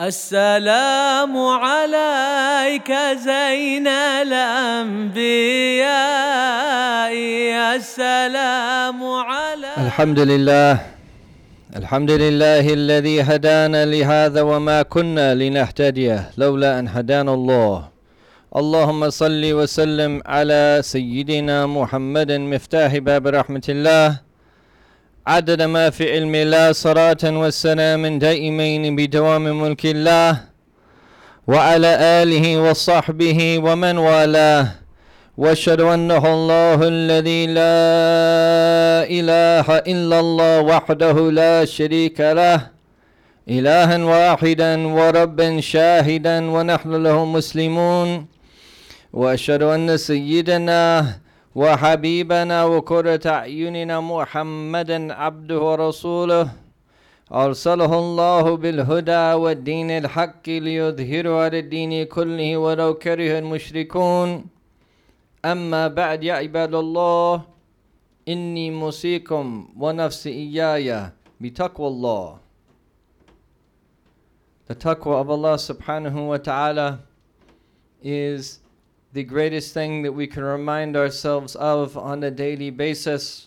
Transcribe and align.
السلام 0.00 1.38
عليك 1.38 2.90
زين 3.14 3.86
الأنبياء. 4.26 5.14
السلام 7.78 8.98
عليك. 9.04 9.78
الحمد 9.78 10.18
لله. 10.18 10.78
الحمد 11.76 12.10
لله 12.10 12.74
الذي 12.74 13.22
هدانا 13.22 13.86
لهذا 13.86 14.42
وما 14.42 14.82
كنا 14.82 15.34
لنهتدي 15.34 16.18
لولا 16.38 16.78
أن 16.78 16.88
هدانا 16.88 17.34
الله. 17.34 17.88
اللهم 18.56 19.10
صل 19.10 19.42
وسلم 19.52 20.22
على 20.26 20.80
سيدنا 20.82 21.66
محمد 21.66 22.32
مفتاح 22.32 22.96
باب 22.98 23.26
رحمة 23.26 23.62
الله. 23.68 24.33
عدد 25.26 25.62
ما 25.62 25.90
في 25.90 26.12
علم 26.12 26.34
الله 26.34 26.72
صلاة 26.72 27.24
والسلام 27.24 28.18
دائمين 28.18 28.96
بدوام 28.96 29.60
ملك 29.62 29.86
الله 29.86 30.40
وعلى 31.46 31.90
آله 32.22 32.70
وصحبه 32.70 33.58
ومن 33.58 33.98
والاه. 33.98 34.66
وأشهد 35.36 35.80
أنه 35.80 36.34
الله 36.34 36.78
الذي 36.88 37.46
لا 37.46 37.80
إله 39.18 39.66
إلا 39.92 40.20
الله 40.20 40.60
وحده 40.60 41.30
لا 41.30 41.64
شريك 41.64 42.20
له. 42.20 42.60
الها 43.48 44.04
واحدا 44.04 44.86
وربا 44.86 45.60
شاهدا 45.60 46.50
ونحن 46.50 47.02
له 47.02 47.24
مسلمون. 47.24 48.26
وأشهد 49.12 49.62
أن 49.62 49.96
سيدنا 49.96 51.06
وحبيبنا 51.54 52.64
وقرة 52.64 53.20
أعيننا 53.26 54.00
محمدا 54.00 55.14
عبده 55.14 55.60
ورسوله. 55.60 56.52
أرسله 57.32 57.92
الله 57.98 58.56
بالهدى 58.56 59.26
والدين 59.42 59.90
الحق 59.90 60.48
ليظهره 60.48 61.34
على 61.42 61.58
الدين 61.58 62.04
كله 62.06 62.56
ولو 62.56 62.94
كره 62.94 63.38
المشركون. 63.38 64.44
أما 65.44 65.88
بعد 65.88 66.24
يا 66.24 66.34
عباد 66.34 66.74
الله 66.74 67.42
إني 68.28 68.70
موصيكم 68.70 69.68
ونفسي 69.78 70.30
إياي 70.30 71.10
بتقوى 71.40 71.88
الله. 71.88 72.38
The 74.66 74.74
taqwa 74.74 75.20
of 75.20 75.30
Allah 75.30 75.56
subhanahu 75.60 76.28
wa 76.28 76.38
ta'ala 76.38 77.00
is 78.02 78.60
the 79.14 79.22
greatest 79.22 79.72
thing 79.72 80.02
that 80.02 80.10
we 80.10 80.26
can 80.26 80.42
remind 80.42 80.96
ourselves 80.96 81.54
of 81.54 81.96
on 81.96 82.20
a 82.24 82.32
daily 82.32 82.68
basis, 82.68 83.46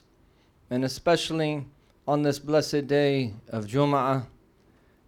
and 0.70 0.86
especially 0.86 1.66
on 2.08 2.22
this 2.22 2.40
blessed 2.40 2.88
day 2.88 3.34
of 3.50 3.66
Jum'ah, 3.66 4.28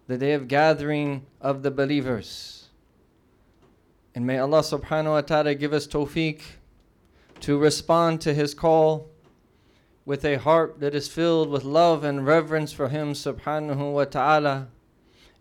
the 0.06 0.18
day 0.18 0.34
of 0.34 0.48
gathering 0.48 1.24
of 1.40 1.62
the 1.62 1.70
believers. 1.70 2.68
And 4.14 4.26
may 4.26 4.38
Allah 4.38 4.60
subhanahu 4.60 5.12
wa 5.12 5.20
ta'ala 5.22 5.54
give 5.54 5.72
us 5.72 5.86
tawfiq 5.86 6.42
to 7.40 7.56
respond 7.56 8.20
to 8.20 8.34
His 8.34 8.52
call 8.52 9.08
with 10.04 10.26
a 10.26 10.36
heart 10.36 10.78
that 10.80 10.94
is 10.94 11.08
filled 11.08 11.48
with 11.48 11.64
love 11.64 12.04
and 12.04 12.26
reverence 12.26 12.70
for 12.70 12.90
Him 12.90 13.14
subhanahu 13.14 13.94
wa 13.94 14.04
ta'ala, 14.04 14.68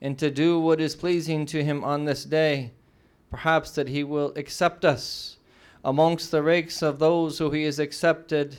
and 0.02 0.18
to 0.18 0.32
do 0.32 0.62
what 0.62 0.80
is 0.80 0.96
pleasing 0.96 1.46
to 1.48 1.62
Him 1.62 1.84
on 1.84 2.06
this 2.06 2.24
day 2.24 2.72
perhaps 3.30 3.72
that 3.72 3.88
He 3.88 4.04
will 4.04 4.34
accept 4.36 4.86
us 4.86 5.38
amongst 5.84 6.32
the 6.32 6.44
ranks 6.44 6.82
of 6.82 7.00
those 7.00 7.38
who 7.40 7.52
He 7.52 7.64
has 7.64 7.80
accepted 7.80 8.58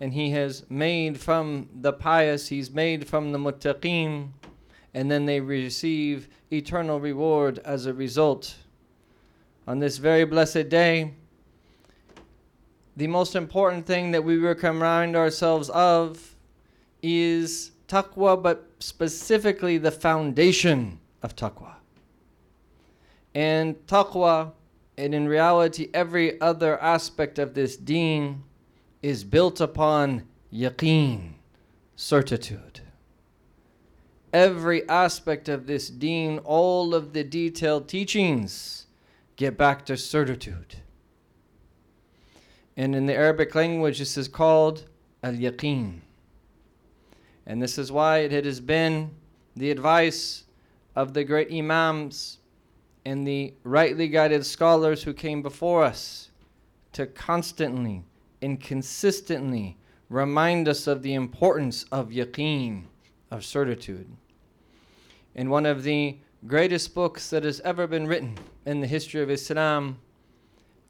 and 0.00 0.14
He 0.14 0.30
has 0.30 0.64
made 0.70 1.18
from 1.18 1.68
the 1.80 1.92
pious, 1.92 2.48
He's 2.48 2.70
made 2.70 3.06
from 3.06 3.32
the 3.32 3.38
muttaqeen, 3.38 4.30
and 4.94 5.10
then 5.10 5.26
they 5.26 5.40
receive 5.40 6.28
eternal 6.50 7.00
reward 7.00 7.58
as 7.64 7.86
a 7.86 7.92
result. 7.92 8.56
On 9.66 9.78
this 9.78 9.98
very 9.98 10.24
blessed 10.24 10.68
day, 10.68 11.14
the 12.96 13.06
most 13.06 13.36
important 13.36 13.86
thing 13.86 14.10
that 14.10 14.24
we 14.24 14.38
will 14.38 14.54
remind 14.54 15.14
ourselves 15.14 15.68
of 15.70 16.34
is 17.02 17.72
taqwa, 17.86 18.42
but 18.42 18.68
specifically 18.80 19.78
the 19.78 19.90
foundation 19.90 20.98
of 21.22 21.36
taqwa. 21.36 21.74
And 23.38 23.76
taqwa, 23.86 24.50
and 24.96 25.14
in 25.14 25.28
reality, 25.28 25.90
every 25.94 26.40
other 26.40 26.76
aspect 26.82 27.38
of 27.38 27.54
this 27.54 27.76
deen 27.76 28.42
is 29.00 29.22
built 29.22 29.60
upon 29.60 30.24
yaqeen, 30.52 31.34
certitude. 31.94 32.80
Every 34.32 34.88
aspect 34.88 35.48
of 35.48 35.68
this 35.68 35.88
deen, 35.88 36.40
all 36.40 36.96
of 36.96 37.12
the 37.12 37.22
detailed 37.22 37.86
teachings, 37.86 38.86
get 39.36 39.56
back 39.56 39.86
to 39.86 39.96
certitude. 39.96 40.74
And 42.76 42.92
in 42.92 43.06
the 43.06 43.14
Arabic 43.14 43.54
language, 43.54 44.00
this 44.00 44.16
is 44.16 44.26
called 44.26 44.86
al 45.22 45.34
yaqeen. 45.34 46.00
And 47.46 47.62
this 47.62 47.78
is 47.78 47.92
why 47.92 48.18
it 48.18 48.44
has 48.44 48.58
been 48.58 49.12
the 49.54 49.70
advice 49.70 50.42
of 50.96 51.14
the 51.14 51.22
great 51.22 51.52
Imams 51.52 52.37
and 53.08 53.26
the 53.26 53.54
rightly 53.64 54.06
guided 54.06 54.44
scholars 54.44 55.04
who 55.04 55.14
came 55.14 55.40
before 55.40 55.82
us 55.82 56.28
to 56.92 57.06
constantly 57.06 58.04
and 58.42 58.60
consistently 58.60 59.78
remind 60.10 60.68
us 60.68 60.86
of 60.86 61.02
the 61.02 61.14
importance 61.14 61.86
of 61.90 62.10
yaqeen, 62.10 62.84
of 63.30 63.46
certitude. 63.46 64.14
In 65.34 65.48
one 65.48 65.64
of 65.64 65.84
the 65.84 66.18
greatest 66.46 66.94
books 66.94 67.30
that 67.30 67.44
has 67.44 67.60
ever 67.60 67.86
been 67.86 68.06
written 68.06 68.36
in 68.66 68.82
the 68.82 68.86
history 68.86 69.22
of 69.22 69.30
Islam, 69.30 69.98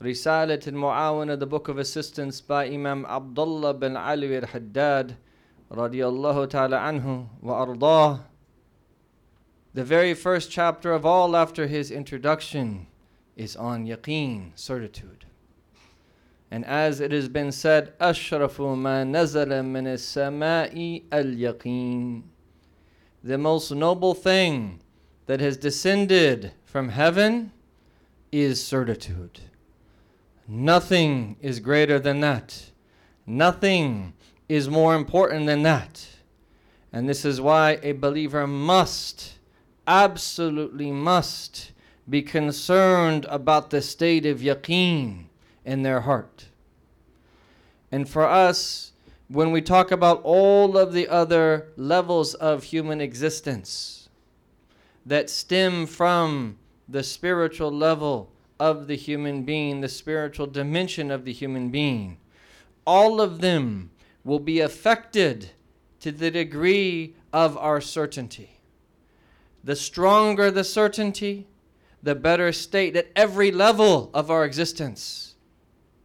Risalat 0.03 0.67
al-Mu'awana, 0.67 1.39
the 1.39 1.47
Book 1.47 1.69
of 1.69 1.79
Assistance 1.79 2.41
by 2.41 2.67
Imam 2.67 3.07
Abdullah 3.07 3.75
bin 3.75 3.97
Ali 3.97 4.37
al-Haddad, 4.37 5.17
radiyallahu 5.71 6.51
ta'ala 6.51 6.79
anhu 6.79 7.29
wa 7.41 7.65
ardah, 7.65 8.25
the 9.75 9.85
very 9.85 10.15
first 10.15 10.51
chapter 10.51 10.93
of 10.93 11.05
all 11.05 11.37
after 11.37 11.67
his 11.67 11.91
introduction 11.91 12.87
is 13.37 13.55
on 13.55 13.87
yaqeen, 13.87 14.53
certitude. 14.55 15.27
And 16.51 16.65
as 16.65 17.01
it 17.01 17.13
has 17.13 17.29
been 17.29 17.53
said, 17.53 17.97
Ashrafu 17.99 18.77
ma 18.77 19.03
nazala 19.05 19.65
min 19.65 19.85
samai 19.85 21.05
al 21.13 21.25
yaqeen. 21.25 22.23
The 23.23 23.37
most 23.37 23.71
noble 23.71 24.15
thing 24.15 24.81
that 25.27 25.41
has 25.41 25.59
descended 25.59 26.53
from 26.65 26.89
heaven 26.89 27.53
is 28.33 28.65
certitude. 28.65 29.41
Nothing 30.47 31.37
is 31.43 31.61
greater 31.61 31.99
than 31.99 32.21
that. 32.21 32.71
Nothing 33.27 34.15
is 34.49 34.71
more 34.71 34.95
important 34.95 35.47
than 35.47 35.63
that. 35.65 36.09
And 36.91 37.07
this 37.07 37.27
is 37.27 37.39
why 37.39 37.79
a 37.83 37.93
believer 37.93 38.47
must 38.47 39.38
absolutely 39.89 40.93
must 40.93 41.73
be 42.09 42.23
concerned 42.23 43.27
about 43.29 43.71
the 43.71 43.83
state 43.83 44.27
of 44.27 44.41
yaqeen 44.41 45.25
in 45.65 45.83
their 45.83 46.03
heart. 46.03 46.47
And 47.91 48.09
for 48.09 48.25
us, 48.25 48.93
when 49.29 49.51
we 49.51 49.63
talk 49.63 49.91
about 49.91 50.21
all 50.23 50.77
of 50.77 50.93
the 50.93 51.09
other 51.09 51.69
levels 51.77 52.35
of 52.35 52.65
human 52.65 53.01
existence 53.01 54.09
that 55.05 55.31
stem 55.31 55.87
from 55.87 56.59
the 56.89 57.03
spiritual 57.03 57.73
level 57.73 58.31
of 58.61 58.87
the 58.87 58.97
human 58.97 59.43
being, 59.43 59.81
the 59.81 59.89
spiritual 59.89 60.47
dimension 60.47 61.11
of 61.11 61.25
the 61.25 61.33
human 61.33 61.71
being, 61.71 62.19
all 62.87 63.21
of 63.21 63.41
them 63.41 63.91
will 64.25 64.39
be 64.39 64.61
affected 64.61 65.51
to 66.01 66.13
the 66.13 66.31
degree 66.31 67.15
of 67.33 67.57
our 67.57 67.81
certainty. 67.81 68.58
The 69.65 69.77
stronger 69.77 70.51
the 70.51 70.65
certainty, 70.65 71.47
the 72.03 72.15
better 72.15 72.53
state 72.53 72.97
at 72.97 73.09
every 73.17 73.51
level 73.51 74.11
of 74.15 74.31
our 74.31 74.45
existence, 74.45 75.35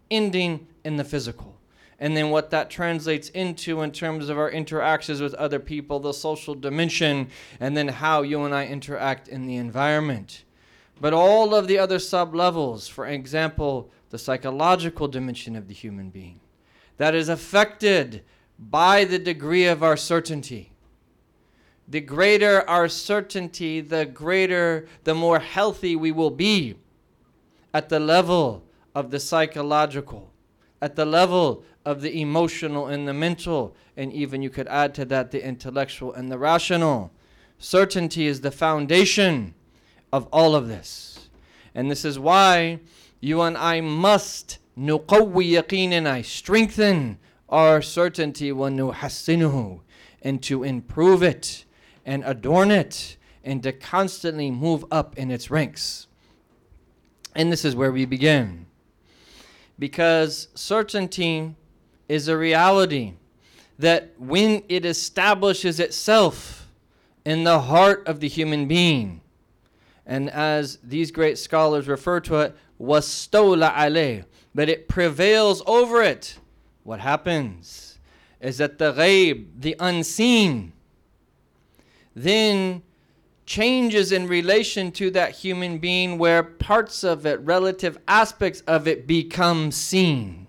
ending 0.10 0.68
in 0.84 0.98
the 0.98 1.04
physical. 1.04 1.58
And 2.00 2.18
then 2.18 2.32
what 2.32 2.50
that 2.50 2.70
translates 2.70 3.30
into 3.30 3.82
in 3.82 3.92
terms 3.92 4.28
of 4.28 4.38
our 4.38 4.50
interactions 4.50 5.22
with 5.22 5.34
other 5.36 5.60
people, 5.60 6.00
the 6.00 6.14
social 6.14 6.56
dimension, 6.56 7.30
and 7.60 7.78
then 7.78 7.88
how 7.88 8.24
you 8.24 8.44
and 8.44 8.54
I 8.54 8.66
interact 8.66 9.30
in 9.30 9.48
the 9.48 9.56
environment. 9.56 10.44
But 11.00 11.14
all 11.14 11.56
of 11.56 11.68
the 11.68 11.78
other 11.78 12.00
sub 12.00 12.36
levels, 12.36 12.88
for 12.88 13.06
example, 13.06 13.90
the 14.10 14.18
psychological 14.18 15.08
dimension 15.08 15.56
of 15.56 15.68
the 15.68 15.74
human 15.74 16.10
being, 16.10 16.42
that 16.98 17.16
is 17.16 17.30
affected 17.30 18.24
by 18.60 19.06
the 19.06 19.20
degree 19.20 19.66
of 19.66 19.82
our 19.82 19.96
certainty 19.96 20.73
the 21.94 22.02
greater 22.02 22.68
our 22.68 22.90
certainty, 22.90 23.80
the 23.80 24.04
greater, 24.04 24.88
the 25.04 25.14
more 25.14 25.38
healthy 25.38 25.96
we 25.96 26.12
will 26.12 26.32
be 26.32 26.76
at 27.72 27.88
the 27.90 28.00
level 28.00 28.64
of 28.96 29.12
the 29.12 29.20
psychological, 29.20 30.34
at 30.82 30.96
the 30.96 31.06
level 31.06 31.64
of 31.86 32.02
the 32.02 32.20
emotional 32.20 32.88
and 32.88 33.08
the 33.08 33.14
mental, 33.14 33.76
and 33.96 34.12
even 34.12 34.42
you 34.42 34.50
could 34.50 34.68
add 34.70 34.96
to 34.96 35.06
that 35.06 35.30
the 35.30 35.46
intellectual 35.46 36.12
and 36.14 36.32
the 36.32 36.38
rational. 36.40 37.12
Certainty 37.60 38.26
is 38.26 38.42
the 38.42 38.50
foundation 38.50 39.54
of 40.12 40.28
all 40.34 40.56
of 40.56 40.68
this. 40.68 41.30
And 41.76 41.92
this 41.92 42.04
is 42.04 42.18
why 42.18 42.80
you 43.20 43.42
and 43.42 43.56
I 43.56 43.82
must 43.82 44.58
nuqawwi 44.76 45.62
yaqeenina, 45.62 46.26
strengthen 46.26 47.20
our 47.50 47.84
certainty 47.84 48.52
wana 48.52 48.92
nuhassinuhu, 48.92 49.82
and 50.24 50.42
to 50.42 50.64
improve 50.64 51.22
it 51.22 51.66
and 52.06 52.24
adorn 52.26 52.72
it 52.72 53.18
and 53.44 53.62
to 53.64 53.72
constantly 53.72 54.52
move 54.52 54.86
up 54.92 55.18
in 55.18 55.32
its 55.32 55.52
ranks. 55.52 56.08
And 57.36 57.52
this 57.52 57.66
is 57.66 57.76
where 57.76 57.92
we 57.92 58.06
begin. 58.06 58.68
Because 59.80 60.48
certainty 60.54 61.56
is 62.08 62.28
a 62.28 62.38
reality 62.38 63.14
that 63.80 64.12
when 64.18 64.64
it 64.70 64.86
establishes 64.86 65.80
itself 65.80 66.70
in 67.26 67.44
the 67.44 67.60
heart 67.60 68.08
of 68.08 68.20
the 68.20 68.28
human 68.28 68.68
being, 68.68 69.22
and 70.06 70.30
as 70.30 70.80
these 70.84 71.12
great 71.12 71.38
scholars 71.38 71.88
refer 71.88 72.20
to 72.22 72.36
it, 72.38 72.56
wastola 72.80 73.74
alayh, 73.74 74.26
but 74.54 74.70
it 74.70 74.88
prevails 74.88 75.64
over 75.66 76.02
it. 76.02 76.38
What 76.84 77.00
happens 77.00 77.98
is 78.40 78.58
that 78.58 78.78
the 78.78 78.94
ghaib, 78.94 79.48
the 79.58 79.76
unseen, 79.80 80.74
then 82.16 82.84
changes 83.46 84.12
in 84.12 84.28
relation 84.28 84.92
to 84.92 85.12
that 85.12 85.32
human 85.32 85.78
being 85.78 86.18
where 86.18 86.44
parts 86.44 87.04
of 87.04 87.26
it, 87.26 87.40
relative 87.42 87.98
aspects 88.08 88.62
of 88.62 88.88
it, 88.88 89.06
become 89.06 89.72
seen. 89.72 90.48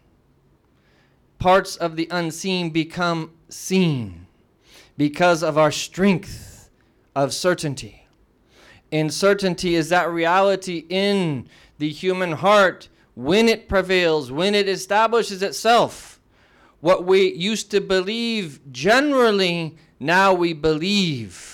Parts 1.39 1.77
of 1.77 1.97
the 1.97 2.09
unseen 2.11 2.71
become 2.71 3.33
seen 3.49 4.27
because 4.97 5.43
of 5.43 5.59
our 5.59 5.73
strength 5.73 6.71
of 7.15 7.35
certainty. 7.35 8.07
And 8.93 9.13
certainty 9.13 9.75
is 9.75 9.89
that 9.89 10.09
reality 10.11 10.85
in 10.89 11.49
the 11.79 11.91
human 11.91 12.33
heart 12.33 12.89
when 13.15 13.49
it 13.49 13.69
prevails, 13.69 14.31
when 14.31 14.55
it 14.55 14.69
establishes 14.69 15.43
itself. 15.43 16.21
What 16.81 17.05
we 17.05 17.33
used 17.33 17.71
to 17.73 17.81
believe 17.81 18.61
generally, 18.71 19.77
now 19.99 20.33
we 20.33 20.53
believe 20.53 21.54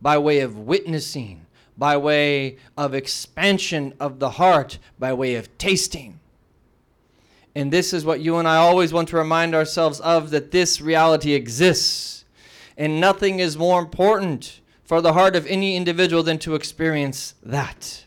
by 0.00 0.18
way 0.18 0.40
of 0.40 0.58
witnessing, 0.58 1.46
by 1.76 1.96
way 1.96 2.58
of 2.76 2.94
expansion 2.94 3.94
of 3.98 4.18
the 4.18 4.30
heart, 4.30 4.78
by 4.98 5.12
way 5.12 5.34
of 5.34 5.56
tasting. 5.58 6.20
And 7.54 7.72
this 7.72 7.92
is 7.92 8.04
what 8.04 8.20
you 8.20 8.36
and 8.36 8.48
I 8.48 8.56
always 8.56 8.92
want 8.92 9.08
to 9.10 9.16
remind 9.16 9.54
ourselves 9.54 10.00
of 10.00 10.30
that 10.30 10.50
this 10.50 10.80
reality 10.80 11.34
exists. 11.34 12.24
And 12.76 13.00
nothing 13.00 13.38
is 13.38 13.56
more 13.56 13.78
important 13.78 14.60
for 14.82 15.00
the 15.00 15.12
heart 15.12 15.36
of 15.36 15.46
any 15.46 15.76
individual 15.76 16.22
than 16.22 16.38
to 16.40 16.56
experience 16.56 17.34
that. 17.42 18.04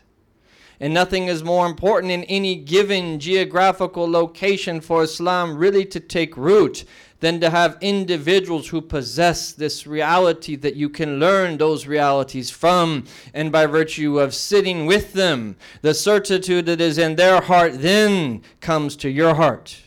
And 0.80 0.94
nothing 0.94 1.26
is 1.26 1.42
more 1.42 1.66
important 1.66 2.12
in 2.12 2.22
any 2.24 2.54
given 2.54 3.18
geographical 3.18 4.08
location 4.08 4.80
for 4.80 5.02
Islam 5.02 5.56
really 5.56 5.84
to 5.86 5.98
take 5.98 6.36
root 6.36 6.84
than 7.20 7.40
to 7.40 7.50
have 7.50 7.76
individuals 7.80 8.68
who 8.68 8.80
possess 8.80 9.50
this 9.50 9.88
reality 9.88 10.54
that 10.54 10.76
you 10.76 10.88
can 10.88 11.18
learn 11.18 11.58
those 11.58 11.86
realities 11.88 12.48
from. 12.50 13.04
And 13.34 13.50
by 13.50 13.66
virtue 13.66 14.20
of 14.20 14.34
sitting 14.34 14.86
with 14.86 15.14
them, 15.14 15.56
the 15.82 15.94
certitude 15.94 16.66
that 16.66 16.80
is 16.80 16.96
in 16.96 17.16
their 17.16 17.40
heart 17.40 17.80
then 17.82 18.42
comes 18.60 18.94
to 18.96 19.10
your 19.10 19.34
heart. 19.34 19.80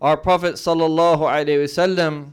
Our 0.00 0.16
Prophet 0.16 0.54
ﷺ 0.54 2.32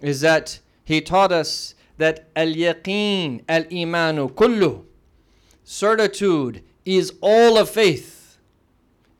is 0.00 0.20
that 0.22 0.60
he 0.84 1.00
taught 1.00 1.30
us 1.30 1.74
that 1.98 2.28
al 2.34 2.48
yaqeen 2.48 3.42
al 3.48 3.64
imanu 3.64 4.32
kullu 4.32 4.84
certitude 5.63 6.63
is 6.85 7.13
all 7.21 7.57
of 7.57 7.69
faith. 7.69 8.37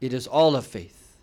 It 0.02 0.14
is 0.14 0.28
all 0.28 0.56
of 0.56 0.66
faith. 0.66 1.18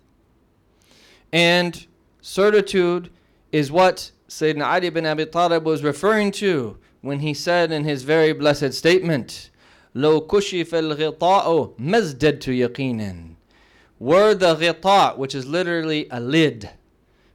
And 1.32 1.86
certitude 2.20 3.10
is 3.52 3.72
what 3.72 4.10
Sayyidina 4.28 4.66
Ali 4.66 4.90
bin 4.90 5.06
Abi 5.06 5.26
Talib 5.26 5.64
was 5.64 5.82
referring 5.82 6.30
to 6.32 6.78
when 7.00 7.20
he 7.20 7.34
said 7.34 7.72
in 7.72 7.84
his 7.84 8.02
very 8.02 8.32
blessed 8.32 8.72
statement, 8.72 9.50
لو 9.94 10.26
كشف 10.26 10.74
الغطاء 10.74 11.74
مزددت 11.78 12.48
يقينا 12.48 13.34
Were 13.98 14.34
the 14.34 14.54
ghita, 14.54 15.16
which 15.16 15.34
is 15.34 15.46
literally 15.46 16.06
a 16.10 16.20
lid, 16.20 16.70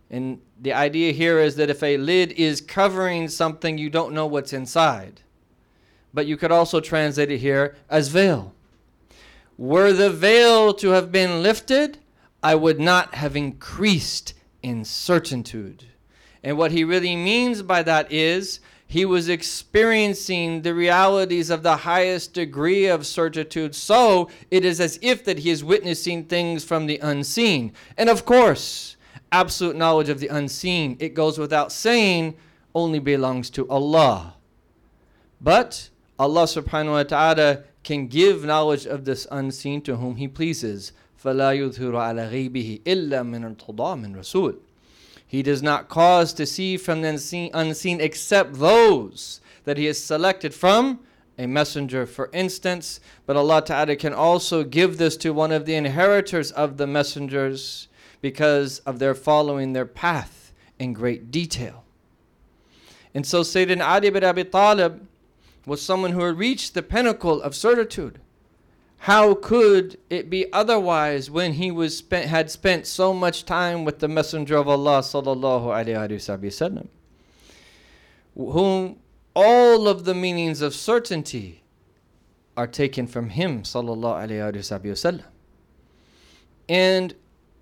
and 0.09 0.39
the 0.59 0.74
idea 0.74 1.12
here 1.12 1.39
is 1.39 1.56
that 1.56 1.71
if 1.71 1.81
a 1.81 1.98
lid 1.98 2.33
is 2.33 2.62
covering 2.62 3.27
something, 3.27 3.80
you 3.80 3.89
don't 3.89 4.13
know 4.13 4.27
what's 4.27 4.53
inside 4.53 5.21
but 6.14 6.26
you 6.26 6.37
could 6.37 6.53
also 6.53 6.81
translate 6.81 7.31
it 7.31 7.38
here 7.38 7.76
as 7.88 8.08
veil. 8.08 8.55
Were 9.58 9.93
the 9.93 10.11
veil 10.11 10.75
to 10.75 10.88
have 10.91 11.11
been 11.11 11.43
lifted, 11.43 11.99
I 12.43 12.55
would 12.55 12.79
not 12.79 13.14
have 13.14 13.37
increased 13.37 14.35
in 14.62 14.85
certitude. 14.85 15.85
And 16.43 16.58
what 16.58 16.73
he 16.73 16.85
really 16.85 17.17
means 17.17 17.62
by 17.62 17.82
that 17.82 18.12
is 18.12 18.61
he 18.87 19.05
was 19.05 19.29
experiencing 19.29 20.62
the 20.62 20.75
realities 20.75 21.50
of 21.50 21.62
the 21.62 21.79
highest 21.79 22.35
degree 22.35 22.87
of 22.87 23.06
certitude. 23.06 23.75
So 23.75 24.31
it 24.50 24.64
is 24.64 24.81
as 24.81 24.99
if 25.02 25.25
that 25.25 25.41
he 25.41 25.50
is 25.50 25.64
witnessing 25.64 26.25
things 26.25 26.64
from 26.64 26.87
the 26.87 26.99
unseen. 26.99 27.73
And 27.97 28.09
of 28.09 28.25
course, 28.25 28.97
absolute 29.32 29.76
knowledge 29.76 30.09
of 30.09 30.20
the 30.20 30.29
unseen, 30.29 30.97
it 31.00 31.14
goes 31.14 31.38
without 31.38 31.73
saying, 31.73 32.37
only 32.75 32.99
belongs 32.99 33.50
to 33.50 33.69
Allah. 33.69 34.35
But 35.41 35.91
Allah 36.19 36.44
subhanahu 36.44 36.92
wa 36.92 37.03
ta'ala 37.03 37.63
can 37.83 38.07
give 38.07 38.44
knowledge 38.44 38.86
of 38.86 39.06
this 39.06 39.27
unseen 39.31 39.81
to 39.81 39.98
whom 39.98 40.18
He 40.18 40.27
pleases. 40.27 40.94
فَلَا 41.24 41.57
يُظْهِرُ 41.57 41.92
عَلَى 41.92 42.31
غَيْبِهِ 42.31 42.81
إِلَّا 42.83 43.24
مِنْ 43.24 43.56
ارْتَضَى 43.56 44.01
مِنْ 44.01 44.15
رَسُولٍ 44.15 44.57
He 45.25 45.42
does 45.44 45.63
not 45.63 45.89
cause 45.89 46.33
to 46.33 46.45
see 46.45 46.77
from 46.77 47.01
the 47.01 47.09
unseen, 47.09 47.51
unseen 47.53 48.01
except 48.01 48.56
those 48.56 49.42
that 49.63 49.77
He 49.77 49.86
has 49.86 50.03
selected 50.03 50.53
from 50.53 51.00
a 51.38 51.48
messenger, 51.48 52.06
for 52.06 52.30
instance. 52.33 53.00
But 53.25 53.36
Allah 53.36 53.63
Ta'ala 53.63 53.95
can 53.95 54.13
also 54.13 54.63
give 54.63 54.98
this 54.98 55.18
to 55.18 55.31
one 55.31 55.51
of 55.51 55.65
the 55.65 55.75
inheritors 55.75 56.51
of 56.51 56.77
the 56.77 56.88
messengers 56.88 57.88
because 58.21 58.80
of 58.80 59.00
their 59.00 59.15
following 59.15 59.74
their 59.74 59.86
path 59.86 60.53
in 60.77 60.94
great 60.94 61.31
detail. 61.31 61.83
And 63.13 63.25
so 63.25 63.42
Sayyidina 63.42 63.86
Ali 63.86 64.09
bin 64.09 64.24
Abi 64.24 64.44
Talib 64.45 65.07
was 65.66 65.82
someone 65.82 66.12
who 66.12 66.24
had 66.24 66.38
reached 66.38 66.74
the 66.74 66.82
pinnacle 66.82 67.42
of 67.42 67.54
certitude. 67.54 68.20
How 68.99 69.35
could 69.35 69.99
it 70.08 70.30
be 70.30 70.50
otherwise 70.52 71.30
when 71.30 71.54
he 71.54 71.70
was 71.70 71.99
spent, 71.99 72.28
had 72.28 72.50
spent 72.50 72.87
so 72.87 73.12
much 73.12 73.44
time 73.44 73.85
with 73.85 73.99
the 73.99 74.08
Messenger 74.08 74.56
of 74.56 74.68
Allah 74.68 75.00
sallallahu 75.00 75.66
alaihi 75.66 76.08
wasallam, 76.08 76.88
whom 78.35 78.99
all 79.35 79.87
of 79.87 80.04
the 80.04 80.14
meanings 80.14 80.62
of 80.62 80.75
certainty 80.75 81.62
are 82.56 82.66
taken 82.66 83.06
from 83.06 83.30
him 83.30 83.62
sallallahu 83.62 84.28
alaihi 84.28 84.82
wasallam. 84.82 85.25
And 86.68 87.14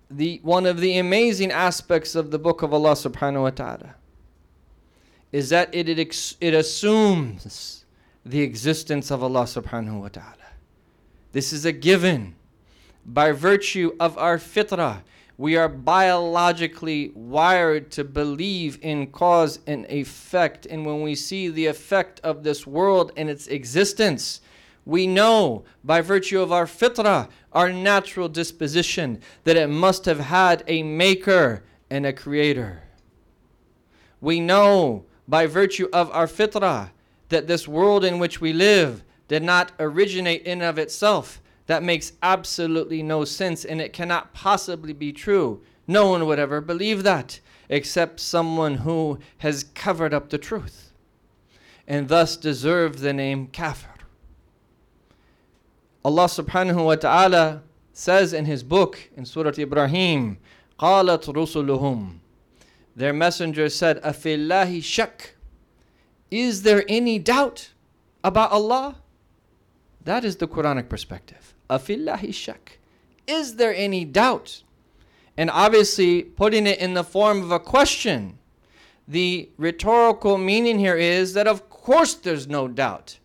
the 0.09 0.39
one 0.43 0.65
of 0.65 0.79
the 0.79 0.97
amazing 0.97 1.51
aspects 1.51 2.15
of 2.15 2.31
the 2.31 2.39
book 2.39 2.61
of 2.61 2.73
Allah 2.73 2.93
subhanahu 2.93 3.41
wa 3.41 3.49
ta'ala 3.49 3.95
is 5.31 5.49
that 5.49 5.73
it, 5.73 5.89
it, 5.89 6.35
it 6.39 6.53
assumes 6.53 7.84
the 8.25 8.41
existence 8.41 9.11
of 9.11 9.21
Allah 9.21 9.43
subhanahu 9.43 10.01
wa 10.01 10.07
ta'ala. 10.07 10.33
This 11.31 11.53
is 11.53 11.63
a 11.65 11.71
given. 11.71 12.35
By 13.05 13.31
virtue 13.31 13.95
of 13.99 14.17
our 14.17 14.39
fitrah, 14.39 15.03
we 15.37 15.55
are 15.55 15.69
biologically 15.69 17.11
wired 17.13 17.91
to 17.91 18.03
believe 18.03 18.79
in 18.81 19.07
cause 19.07 19.59
and 19.67 19.85
effect. 19.89 20.65
And 20.65 20.85
when 20.85 21.01
we 21.01 21.13
see 21.13 21.49
the 21.49 21.67
effect 21.67 22.19
of 22.21 22.43
this 22.43 22.65
world 22.65 23.11
and 23.15 23.29
its 23.29 23.47
existence, 23.47 24.41
we 24.85 25.05
know 25.05 25.65
by 25.83 26.01
virtue 26.01 26.41
of 26.41 26.51
our 26.51 26.65
fitrah, 26.65 27.29
our 27.51 27.71
natural 27.71 28.29
disposition, 28.29 29.21
that 29.43 29.57
it 29.57 29.67
must 29.67 30.05
have 30.05 30.19
had 30.19 30.63
a 30.67 30.81
maker 30.83 31.63
and 31.89 32.05
a 32.05 32.13
creator. 32.13 32.81
We 34.19 34.39
know 34.39 35.05
by 35.27 35.45
virtue 35.45 35.89
of 35.91 36.09
our 36.11 36.27
fitrah 36.27 36.91
that 37.28 37.46
this 37.46 37.66
world 37.66 38.04
in 38.04 38.18
which 38.18 38.40
we 38.40 38.52
live 38.52 39.02
did 39.28 39.42
not 39.42 39.72
originate 39.78 40.42
in 40.42 40.62
of 40.62 40.78
itself. 40.78 41.40
That 41.66 41.82
makes 41.82 42.12
absolutely 42.22 43.02
no 43.02 43.24
sense 43.24 43.64
and 43.64 43.80
it 43.80 43.92
cannot 43.92 44.34
possibly 44.34 44.92
be 44.92 45.12
true. 45.12 45.62
No 45.86 46.08
one 46.08 46.26
would 46.26 46.38
ever 46.38 46.60
believe 46.60 47.02
that 47.04 47.40
except 47.68 48.18
someone 48.18 48.76
who 48.78 49.18
has 49.38 49.64
covered 49.74 50.12
up 50.12 50.30
the 50.30 50.38
truth 50.38 50.92
and 51.86 52.08
thus 52.08 52.36
deserved 52.36 52.98
the 52.98 53.12
name 53.12 53.46
kafir. 53.46 53.94
Allah 56.04 56.26
subhanahu 56.26 56.84
wa 56.86 56.94
ta'ala 56.94 57.62
says 57.92 58.32
in 58.32 58.46
his 58.46 58.62
book 58.62 59.10
in 59.16 59.24
Surah 59.24 59.52
Ibrahim, 59.58 60.38
قالت 60.78 61.26
رسلهم 61.26 62.18
Their 62.96 63.12
messenger 63.12 63.68
said, 63.68 64.02
أفي 64.02 64.36
الله 64.36 64.82
is 66.35 66.63
there 66.63 66.83
any 66.89 67.17
doubt 67.17 67.71
about 68.21 68.51
Allah? 68.51 68.97
That 70.03 70.25
is 70.25 70.35
the 70.35 70.47
Quranic 70.47 70.89
perspective. 70.89 71.53
Afillahi 71.69 72.33
shak. 72.33 72.79
Is 73.25 73.55
there 73.55 73.73
any 73.73 74.03
doubt? 74.03 74.63
And 75.37 75.49
obviously, 75.49 76.23
putting 76.23 76.67
it 76.67 76.79
in 76.79 76.93
the 76.93 77.05
form 77.05 77.41
of 77.41 77.51
a 77.51 77.59
question, 77.59 78.37
the 79.07 79.49
rhetorical 79.57 80.37
meaning 80.37 80.77
here 80.77 80.97
is 80.97 81.33
that 81.35 81.47
of 81.47 81.69
course 81.69 82.15
there's 82.15 82.47
no 82.47 82.67
doubt. 82.67 83.19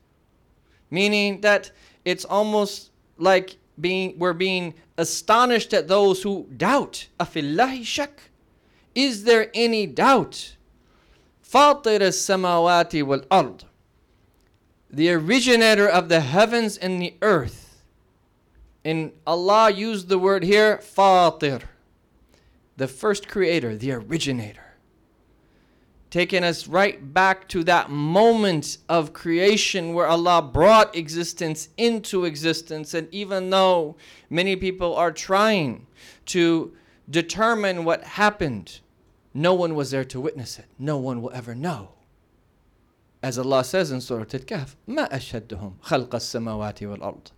Meaning 0.89 1.41
that 1.41 1.73
it's 2.05 2.25
almost 2.25 2.91
like 3.19 3.57
being 3.81 4.19
we're 4.19 4.35
being 4.35 4.75
astonished 4.99 5.75
at 5.75 5.89
those 5.89 6.23
who 6.23 6.47
doubt. 6.57 7.09
Afillahi 7.19 7.85
shak. 7.85 8.31
Is 8.95 9.25
there 9.25 9.51
any 9.53 9.87
doubt? 9.87 10.57
فاطر 11.50 12.02
السماوات 12.02 12.96
والأرض 12.96 13.62
the 14.96 15.12
originator 15.12 15.88
of 15.88 16.08
the 16.08 16.22
heavens 16.22 16.78
and 16.78 17.02
the 17.02 17.16
earth. 17.22 17.84
And 18.86 19.12
Allah 19.28 19.70
used 19.70 20.08
the 20.08 20.18
word 20.18 20.44
here, 20.44 20.78
Fatir, 20.78 21.64
the 22.78 22.88
first 22.88 23.28
creator, 23.28 23.76
the 23.76 23.92
originator. 23.92 24.62
Taking 26.10 26.46
us 26.46 26.68
right 26.68 27.14
back 27.14 27.50
to 27.50 27.64
that 27.66 27.90
moment 27.90 28.78
of 28.88 29.12
creation 29.12 29.94
where 29.94 30.08
Allah 30.08 30.42
brought 30.42 30.96
existence 30.96 31.68
into 31.76 32.24
existence. 32.24 32.94
And 32.94 33.14
even 33.14 33.50
though 33.50 33.98
many 34.30 34.56
people 34.56 34.96
are 34.96 35.12
trying 35.12 35.88
to 36.28 36.74
determine 37.10 37.84
what 37.84 38.04
happened, 38.04 38.80
no 39.34 39.54
one 39.54 39.76
was 39.76 39.92
there 39.92 40.06
to 40.06 40.20
witness 40.20 40.58
it. 40.58 40.66
No 40.80 40.98
one 40.98 41.22
will 41.22 41.32
ever 41.34 41.54
know. 41.54 41.90
As 43.22 43.38
Allah 43.38 43.64
says 43.64 43.92
in 43.92 44.02
Surah 44.02 44.22
Al-Kahf, 44.22 44.76
ما 44.88 45.10
أشهدهم 45.10 45.74
خلق 45.84 46.10
السماوات 46.10 46.82
والأرض. 46.82 47.32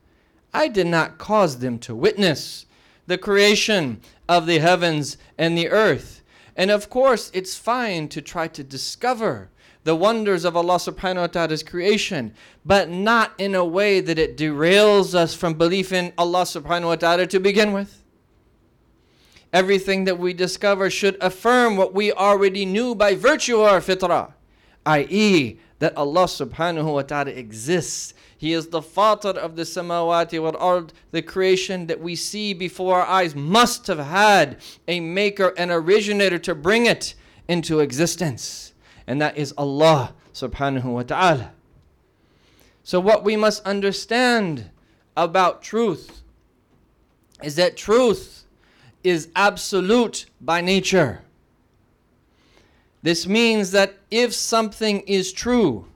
I 0.53 0.67
did 0.67 0.87
not 0.87 1.17
cause 1.17 1.59
them 1.59 1.79
to 1.79 1.95
witness 1.95 2.65
the 3.07 3.17
creation 3.17 4.01
of 4.29 4.45
the 4.45 4.59
heavens 4.59 5.17
and 5.37 5.57
the 5.57 5.69
earth. 5.69 6.21
And 6.55 6.69
of 6.71 6.89
course, 6.89 7.31
it's 7.33 7.55
fine 7.55 8.09
to 8.09 8.21
try 8.21 8.47
to 8.47 8.63
discover 8.63 9.49
the 9.83 9.95
wonders 9.95 10.43
of 10.43 10.57
Allah 10.57 10.75
subhanahu 10.75 11.21
wa 11.21 11.27
ta'ala's 11.27 11.63
creation, 11.63 12.33
but 12.65 12.89
not 12.89 13.33
in 13.37 13.55
a 13.55 13.63
way 13.63 14.01
that 14.01 14.19
it 14.19 14.35
derails 14.35 15.15
us 15.15 15.33
from 15.33 15.53
belief 15.53 15.93
in 15.93 16.11
Allah 16.17 16.43
subhanahu 16.43 16.87
wa 16.87 16.95
ta'ala 16.95 17.27
to 17.27 17.39
begin 17.39 17.71
with. 17.71 18.00
Everything 19.52 20.04
that 20.04 20.18
we 20.18 20.32
discover 20.32 20.88
should 20.88 21.16
affirm 21.20 21.76
what 21.76 21.92
we 21.92 22.10
already 22.12 22.64
knew 22.64 22.94
by 22.94 23.14
virtue 23.14 23.60
of 23.60 23.66
our 23.66 23.80
fitrah, 23.80 24.32
i.e., 24.86 25.58
that 25.78 25.96
Allah 25.96 26.24
subhanahu 26.24 26.94
wa 26.94 27.02
ta'ala 27.02 27.32
exists. 27.32 28.14
He 28.38 28.52
is 28.52 28.68
the 28.68 28.80
fatir 28.80 29.36
of 29.36 29.56
the 29.56 29.62
samawati 29.62 30.40
wal 30.40 30.56
ard, 30.56 30.92
the 31.10 31.22
creation 31.22 31.86
that 31.88 32.00
we 32.00 32.14
see 32.14 32.54
before 32.54 33.00
our 33.00 33.06
eyes 33.06 33.34
must 33.34 33.88
have 33.88 33.98
had 33.98 34.58
a 34.88 35.00
maker 35.00 35.52
and 35.58 35.70
originator 35.70 36.38
to 36.38 36.54
bring 36.54 36.86
it 36.86 37.14
into 37.48 37.80
existence. 37.80 38.72
And 39.06 39.20
that 39.20 39.36
is 39.36 39.52
Allah 39.58 40.14
subhanahu 40.32 40.84
wa 40.84 41.02
ta'ala. 41.02 41.52
So 42.84 42.98
what 43.00 43.22
we 43.22 43.36
must 43.36 43.64
understand 43.66 44.70
about 45.16 45.62
truth 45.62 46.22
is 47.42 47.56
that 47.56 47.76
truth 47.76 48.41
is 49.04 49.28
absolute 49.34 50.26
by 50.40 50.60
nature. 50.60 51.22
This 53.02 53.26
means 53.26 53.72
that 53.72 53.98
if 54.10 54.32
something 54.32 55.00
is 55.00 55.32
true, 55.32 55.86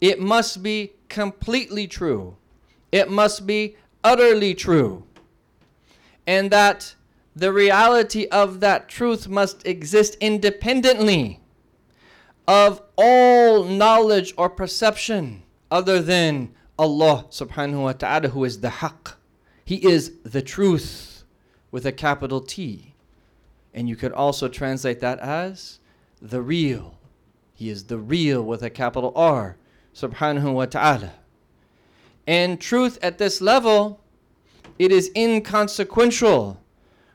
it 0.00 0.20
must 0.20 0.62
be 0.62 0.92
completely 1.08 1.86
true. 1.86 2.36
It 2.90 3.10
must 3.10 3.46
be 3.46 3.76
utterly 4.04 4.54
true. 4.54 5.04
And 6.26 6.50
that 6.50 6.94
the 7.34 7.52
reality 7.52 8.26
of 8.26 8.60
that 8.60 8.88
truth 8.88 9.28
must 9.28 9.66
exist 9.66 10.16
independently 10.20 11.40
of 12.46 12.82
all 12.96 13.64
knowledge 13.64 14.34
or 14.36 14.50
perception 14.50 15.42
other 15.70 16.02
than 16.02 16.52
Allah 16.78 17.26
subhanahu 17.30 17.82
wa 17.82 17.92
ta'ala, 17.92 18.28
who 18.28 18.44
is 18.44 18.60
the 18.60 18.68
haqq. 18.68 19.14
He 19.64 19.76
is 19.86 20.12
the 20.24 20.42
truth 20.42 21.11
with 21.72 21.84
a 21.84 21.90
capital 21.90 22.40
T. 22.40 22.94
And 23.74 23.88
you 23.88 23.96
could 23.96 24.12
also 24.12 24.46
translate 24.46 25.00
that 25.00 25.18
as 25.18 25.80
the 26.20 26.42
real. 26.42 26.98
He 27.54 27.68
is 27.68 27.84
the 27.84 27.98
real 27.98 28.44
with 28.44 28.62
a 28.62 28.70
capital 28.70 29.12
R, 29.16 29.56
subhanahu 29.92 30.52
wa 30.52 30.66
ta'ala. 30.66 31.14
And 32.26 32.60
truth 32.60 32.98
at 33.02 33.18
this 33.18 33.40
level, 33.40 33.98
it 34.78 34.92
is 34.92 35.10
inconsequential 35.16 36.58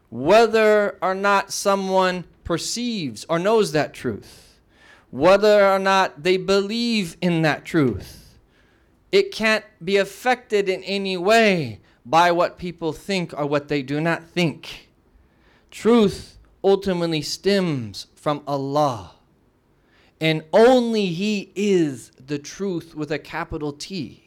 whether 0.10 0.98
or 1.02 1.14
not 1.14 1.52
someone 1.52 2.26
perceives 2.44 3.26
or 3.30 3.40
knows 3.40 3.72
that 3.74 3.94
truth, 3.94 4.60
whether 5.12 5.68
or 5.68 5.80
not 5.80 6.24
they 6.24 6.38
believe 6.38 7.18
in 7.22 7.42
that 7.44 7.66
truth. 7.66 8.38
It 9.12 9.32
can't 9.32 9.66
be 9.84 9.98
affected 9.98 10.68
in 10.70 10.84
any 10.84 11.18
way 11.18 11.80
by 12.08 12.32
what 12.32 12.58
people 12.58 12.94
think 12.94 13.34
or 13.38 13.46
what 13.46 13.68
they 13.68 13.82
do 13.82 14.00
not 14.00 14.24
think. 14.24 14.90
Truth 15.70 16.38
ultimately 16.64 17.22
stems 17.22 18.08
from 18.16 18.42
Allah. 18.48 19.12
And 20.22 20.44
only 20.54 21.08
He 21.08 21.52
is 21.54 22.12
the 22.12 22.40
truth 22.40 22.96
with 22.96 23.12
a 23.12 23.20
capital 23.20 23.74
T. 23.74 24.24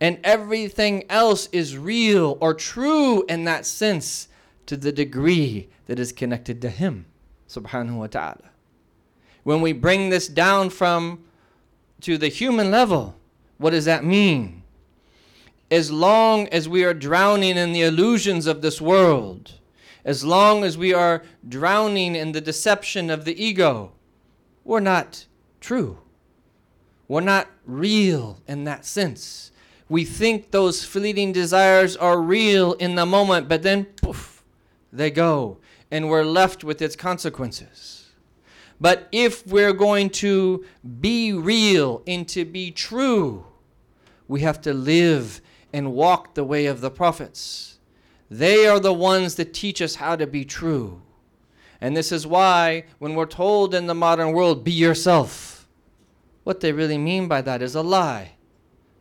And 0.00 0.18
everything 0.24 1.04
else 1.08 1.48
is 1.52 1.78
real 1.78 2.36
or 2.40 2.52
true 2.52 3.24
in 3.28 3.44
that 3.44 3.64
sense 3.64 4.28
to 4.66 4.76
the 4.76 4.92
degree 4.92 5.68
that 5.86 5.98
is 5.98 6.12
connected 6.12 6.60
to 6.62 6.68
Him, 6.68 7.06
subhanahu 7.48 7.96
wa 7.96 8.06
ta'ala. 8.08 8.50
When 9.44 9.60
we 9.60 9.72
bring 9.72 10.10
this 10.10 10.28
down 10.28 10.70
from 10.70 11.24
to 12.02 12.18
the 12.18 12.28
human 12.28 12.70
level, 12.70 13.16
what 13.56 13.70
does 13.70 13.86
that 13.86 14.04
mean? 14.04 14.57
As 15.70 15.90
long 15.90 16.48
as 16.48 16.68
we 16.68 16.84
are 16.84 16.94
drowning 16.94 17.56
in 17.56 17.72
the 17.72 17.82
illusions 17.82 18.46
of 18.46 18.62
this 18.62 18.80
world, 18.80 19.52
as 20.04 20.24
long 20.24 20.64
as 20.64 20.78
we 20.78 20.94
are 20.94 21.22
drowning 21.46 22.14
in 22.14 22.32
the 22.32 22.40
deception 22.40 23.10
of 23.10 23.24
the 23.24 23.42
ego, 23.42 23.92
we're 24.64 24.80
not 24.80 25.26
true. 25.60 25.98
We're 27.06 27.20
not 27.20 27.48
real 27.66 28.40
in 28.46 28.64
that 28.64 28.84
sense. 28.84 29.50
We 29.88 30.04
think 30.04 30.50
those 30.50 30.84
fleeting 30.84 31.32
desires 31.32 31.96
are 31.96 32.20
real 32.20 32.74
in 32.74 32.94
the 32.94 33.06
moment, 33.06 33.48
but 33.48 33.62
then 33.62 33.84
poof, 33.84 34.44
they 34.92 35.10
go, 35.10 35.58
and 35.90 36.08
we're 36.08 36.24
left 36.24 36.64
with 36.64 36.82
its 36.82 36.96
consequences. 36.96 38.10
But 38.80 39.08
if 39.10 39.46
we're 39.46 39.72
going 39.72 40.10
to 40.10 40.64
be 41.00 41.32
real 41.32 42.02
and 42.06 42.28
to 42.28 42.44
be 42.44 42.70
true, 42.70 43.44
we 44.28 44.40
have 44.42 44.60
to 44.62 44.74
live 44.74 45.40
and 45.72 45.92
walk 45.92 46.34
the 46.34 46.44
way 46.44 46.66
of 46.66 46.80
the 46.80 46.90
prophets. 46.90 47.78
They 48.30 48.66
are 48.66 48.80
the 48.80 48.92
ones 48.92 49.36
that 49.36 49.54
teach 49.54 49.80
us 49.80 49.96
how 49.96 50.16
to 50.16 50.26
be 50.26 50.44
true. 50.44 51.02
And 51.80 51.96
this 51.96 52.10
is 52.12 52.26
why, 52.26 52.84
when 52.98 53.14
we're 53.14 53.26
told 53.26 53.74
in 53.74 53.86
the 53.86 53.94
modern 53.94 54.32
world, 54.32 54.64
be 54.64 54.72
yourself, 54.72 55.66
what 56.44 56.60
they 56.60 56.72
really 56.72 56.98
mean 56.98 57.28
by 57.28 57.40
that 57.42 57.62
is 57.62 57.74
a 57.74 57.82
lie. 57.82 58.32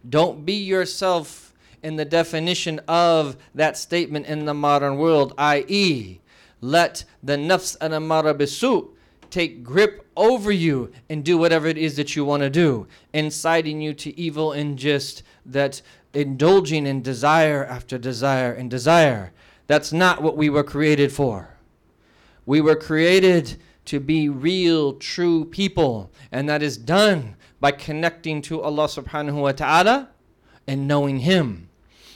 Don't 0.08 0.46
be 0.46 0.54
yourself 0.54 1.54
in 1.82 1.96
the 1.96 2.06
definition 2.06 2.80
of 2.88 3.38
that 3.56 3.78
statement 3.78 4.26
in 4.26 4.46
the 4.46 4.54
modern 4.54 4.98
world, 4.98 5.34
i.e., 5.38 6.20
let 6.60 7.04
the 7.22 7.36
nafs 7.36 7.78
and 7.80 7.94
amara 7.94 8.34
bisu 8.34 8.90
take 9.30 9.64
grip 9.64 10.08
over 10.16 10.52
you 10.52 10.92
and 11.10 11.24
do 11.24 11.38
whatever 11.38 11.68
it 11.68 11.78
is 11.78 11.96
that 11.98 12.16
you 12.16 12.26
want 12.26 12.42
to 12.42 12.50
do, 12.50 12.88
inciting 13.14 13.82
you 13.82 13.94
to 13.94 14.18
evil 14.20 14.52
and 14.54 14.78
just 14.78 15.24
that 15.46 15.82
indulging 16.18 16.88
in 16.88 17.04
desire 17.04 17.64
after 17.64 18.00
desire 18.00 18.52
and 18.52 18.72
desire. 18.72 19.32
That's 19.68 19.94
not 19.94 20.24
what 20.24 20.36
we 20.36 20.50
were 20.50 20.64
created 20.64 21.12
for. 21.12 21.50
We 22.44 22.60
were 22.60 22.76
created 22.76 23.58
to 23.86 24.00
be 24.00 24.28
real, 24.28 24.94
true 24.94 25.46
people, 25.46 26.12
and 26.32 26.50
that 26.50 26.64
is 26.64 26.76
done 26.76 27.36
by 27.60 27.72
connecting 27.72 28.42
to 28.44 28.64
Allah 28.64 28.88
subhanahu 28.88 29.42
wa 29.42 29.52
ta'ala 29.52 30.10
and 30.66 30.88
knowing 30.88 31.20
Him. 31.20 31.70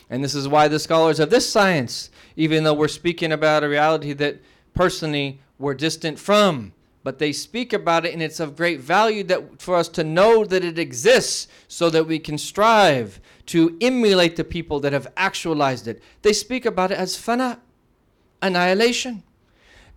And 0.10 0.24
this 0.24 0.34
is 0.34 0.48
why 0.48 0.68
the 0.68 0.80
scholars 0.80 1.20
of 1.20 1.30
this 1.30 1.48
science, 1.48 2.10
even 2.36 2.64
though 2.64 2.74
we're 2.74 2.88
speaking 2.88 3.32
about 3.32 3.64
a 3.64 3.70
reality 3.70 4.14
that 4.14 4.42
personally 4.74 5.40
we're 5.60 5.76
distant 5.76 6.18
from, 6.18 6.74
but 7.04 7.20
they 7.20 7.32
speak 7.32 7.74
about 7.74 8.06
it 8.06 8.14
and 8.14 8.22
it's 8.22 8.40
of 8.40 8.56
great 8.56 8.80
value 8.80 9.24
that 9.24 9.62
for 9.62 9.76
us 9.76 9.88
to 9.90 10.04
know 10.04 10.46
that 10.46 10.64
it 10.64 10.78
exists 10.78 11.48
so 11.68 11.90
that 11.90 12.06
we 12.06 12.20
can 12.20 12.38
strive 12.38 13.20
to 13.46 13.78
emulate 13.82 14.36
the 14.36 14.44
people 14.44 14.80
that 14.80 14.94
have 14.94 15.08
actualized 15.18 15.88
it 15.88 16.02
they 16.22 16.34
speak 16.34 16.66
about 16.66 16.92
it 16.92 16.98
as 16.98 17.18
fana 17.18 17.60
annihilation 18.42 19.24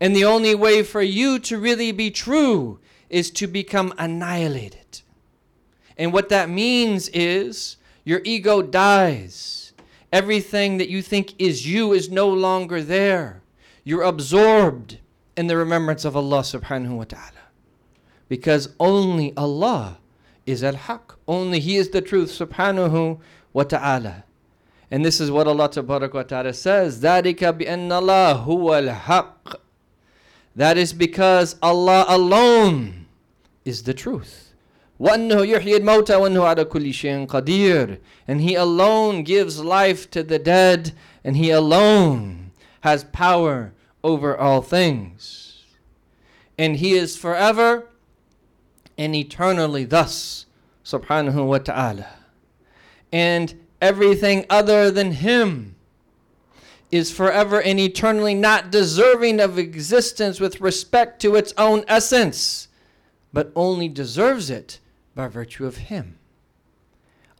and 0.00 0.14
the 0.14 0.24
only 0.24 0.54
way 0.54 0.82
for 0.82 1.02
you 1.02 1.38
to 1.38 1.58
really 1.58 1.92
be 1.92 2.10
true 2.10 2.78
is 3.08 3.30
to 3.30 3.46
become 3.46 3.92
annihilated 3.98 5.02
and 5.96 6.12
what 6.12 6.28
that 6.28 6.48
means 6.48 7.08
is 7.10 7.76
Your 8.04 8.20
ego 8.24 8.60
dies. 8.60 9.72
Everything 10.12 10.76
that 10.76 10.90
you 10.90 11.02
think 11.02 11.34
is 11.40 11.66
you 11.66 11.92
is 11.92 12.10
no 12.10 12.28
longer 12.28 12.82
there. 12.82 13.42
You're 13.82 14.02
absorbed 14.02 14.98
in 15.35 15.47
the 15.47 15.57
remembrance 15.57 16.05
of 16.05 16.15
Allah 16.15 16.41
subhanahu 16.41 16.97
wa 16.97 17.03
ta'ala. 17.05 17.47
Because 18.27 18.75
only 18.79 19.33
Allah 19.37 19.99
is 20.45 20.63
al 20.63 20.75
haq. 20.75 21.17
Only 21.27 21.59
He 21.59 21.77
is 21.77 21.89
the 21.89 22.01
truth 22.01 22.29
subhanahu 22.29 23.19
wa 23.53 23.63
ta'ala. 23.63 24.25
And 24.91 25.05
this 25.05 25.21
is 25.21 25.31
what 25.31 25.47
Allah 25.47 25.69
wa 25.75 26.23
ta'ala 26.23 26.53
says. 26.53 27.01
ذَلِكَ 27.01 27.37
بِأَنَّ 27.37 27.89
اللَّهُ 27.89 28.45
هُوَ 28.45 28.93
الْحَقِّ 28.93 29.55
That 30.55 30.77
is 30.77 30.93
because 30.93 31.55
Allah 31.61 32.05
alone 32.07 33.05
is 33.65 33.83
the 33.83 33.93
truth. 33.93 34.53
وَأَنَّهُ 34.99 35.55
يُحْيِي 35.55 35.79
الْمَوْتَى 35.79 36.15
وَأَنَّهُ 36.19 36.55
عَلَى 36.55 36.65
كُلِّ 36.65 36.89
شَيْءٍ 36.89 37.27
قَدِيرٌ 37.27 37.99
And 38.27 38.41
He 38.41 38.55
alone 38.55 39.23
gives 39.23 39.63
life 39.63 40.09
to 40.11 40.23
the 40.23 40.39
dead, 40.39 40.91
and 41.23 41.37
He 41.37 41.51
alone 41.51 42.51
has 42.81 43.03
power 43.05 43.73
over 44.04 44.36
all 44.38 44.62
things. 44.62 45.64
And 46.56 46.76
He 46.76 46.92
is 46.92 47.16
forever 47.16 47.88
and 48.96 49.16
eternally 49.16 49.84
thus, 49.84 50.46
subhanahu 50.84 51.46
wa 51.46 51.58
ta'ala. 51.58 52.06
And 53.10 53.60
everything 53.80 54.46
other 54.48 54.90
than 54.90 55.12
Him 55.12 55.74
is 56.92 57.10
forever 57.10 57.60
and 57.60 57.80
eternally 57.80 58.34
not 58.34 58.70
deserving 58.70 59.40
of 59.40 59.58
existence 59.58 60.38
with 60.38 60.60
respect 60.60 61.20
to 61.22 61.34
its 61.34 61.52
own 61.58 61.84
essence, 61.88 62.68
but 63.32 63.50
only 63.56 63.88
deserves 63.88 64.48
it 64.48 64.78
by 65.16 65.26
virtue 65.26 65.66
of 65.66 65.76
Him. 65.76 66.18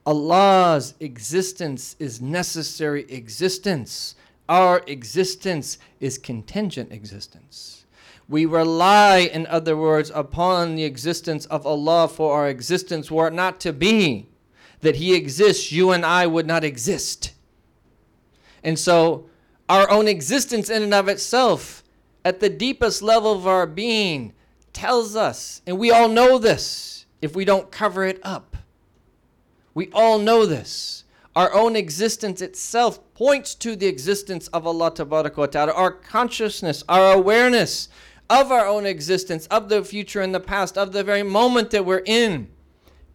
Allah's 0.07 0.95
existence 1.01 1.95
is 1.99 2.21
necessary 2.21 3.07
existence. 3.09 4.17
Our 4.49 4.83
existence 4.87 5.79
is 6.01 6.19
contingent 6.19 6.93
existence. 6.93 7.85
We 8.29 8.47
rely, 8.47 9.19
in 9.19 9.47
other 9.47 9.77
words, 9.77 10.11
upon 10.15 10.77
the 10.77 10.85
existence 10.85 11.47
of 11.47 11.67
Allah 11.67 12.09
for 12.09 12.35
our 12.35 12.49
existence 12.49 13.11
were 13.11 13.29
it 13.29 13.35
not 13.35 13.61
to 13.61 13.73
be 13.73 14.29
that 14.81 14.97
He 14.97 15.15
exists, 15.15 15.73
you 15.73 15.91
and 15.91 16.05
I 16.05 16.27
would 16.27 16.47
not 16.47 16.65
exist. 16.65 17.33
And 18.63 18.79
so, 18.79 19.27
our 19.69 19.91
own 19.91 20.09
existence, 20.09 20.69
in 20.69 20.83
and 20.83 20.95
of 20.95 21.09
itself, 21.09 21.83
at 22.25 22.41
the 22.41 22.49
deepest 22.51 23.03
level 23.03 23.33
of 23.33 23.47
our 23.47 23.67
being, 23.67 24.35
tells 24.73 25.17
us, 25.17 25.63
and 25.67 25.79
we 25.79 25.91
all 25.91 26.09
know 26.09 26.39
this 26.39 27.07
if 27.23 27.35
we 27.35 27.45
don't 27.45 27.71
cover 27.71 28.05
it 28.05 28.21
up. 28.23 28.57
We 29.75 29.91
all 29.93 30.19
know 30.19 30.47
this. 30.47 31.05
Our 31.35 31.53
own 31.53 31.77
existence 31.77 32.41
itself 32.41 33.01
points 33.15 33.55
to 33.55 33.77
the 33.77 33.87
existence 33.87 34.49
of 34.49 34.67
Allah 34.67 34.93
Ta'ala. 34.93 35.73
Our 35.73 35.93
consciousness, 35.93 36.83
our 36.89 37.15
awareness 37.15 37.89
of 38.29 38.51
our 38.51 38.67
own 38.67 38.87
existence, 38.87 39.47
of 39.47 39.69
the 39.69 39.85
future 39.85 40.21
and 40.21 40.35
the 40.35 40.41
past, 40.41 40.77
of 40.77 40.93
the 40.93 41.05
very 41.05 41.23
moment 41.23 41.71
that 41.71 41.85
we're 41.85 42.03
in, 42.05 42.49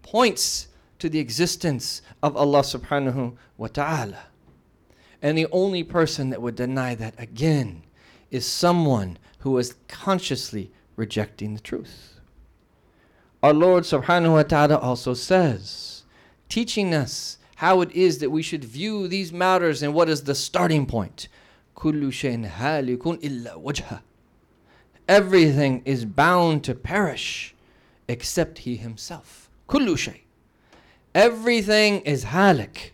points 0.04 0.68
to 1.00 1.10
the 1.10 1.20
existence 1.20 2.02
of 2.22 2.38
Allah 2.38 2.62
subhanahu 2.62 3.36
wa 3.58 3.68
ta'ala. 3.68 4.24
And 5.22 5.38
the 5.38 5.48
only 5.52 5.84
person 5.84 6.30
that 6.30 6.42
would 6.42 6.56
deny 6.56 6.96
that 6.96 7.16
again 7.18 7.84
is 8.32 8.46
someone 8.46 9.18
who 9.40 9.58
is 9.58 9.76
consciously 9.88 10.72
rejecting 10.96 11.56
the 11.56 11.60
truth. 11.60 12.20
Our 13.42 13.54
Lord 13.54 13.84
subhanahu 13.84 14.34
wa 14.34 14.44
ta'ala 14.44 14.78
also 14.78 15.14
says, 15.14 16.04
teaching 16.48 16.94
us 16.94 17.38
how 17.60 17.82
it 17.82 17.92
is 17.92 18.20
that 18.20 18.30
we 18.30 18.42
should 18.42 18.64
view 18.64 19.06
these 19.10 19.34
matters 19.34 19.84
and 19.84 19.94
what 19.94 20.08
is 20.08 20.24
the 20.24 20.34
starting 20.34 20.86
point. 20.86 21.28
Everything 25.10 25.82
is 25.84 26.06
bound 26.06 26.64
to 26.64 26.74
perish 26.74 27.54
except 28.08 28.60
he 28.60 28.78
himself. 28.78 29.50
Everything 31.14 32.00
is 32.02 32.24
halik. 32.24 32.92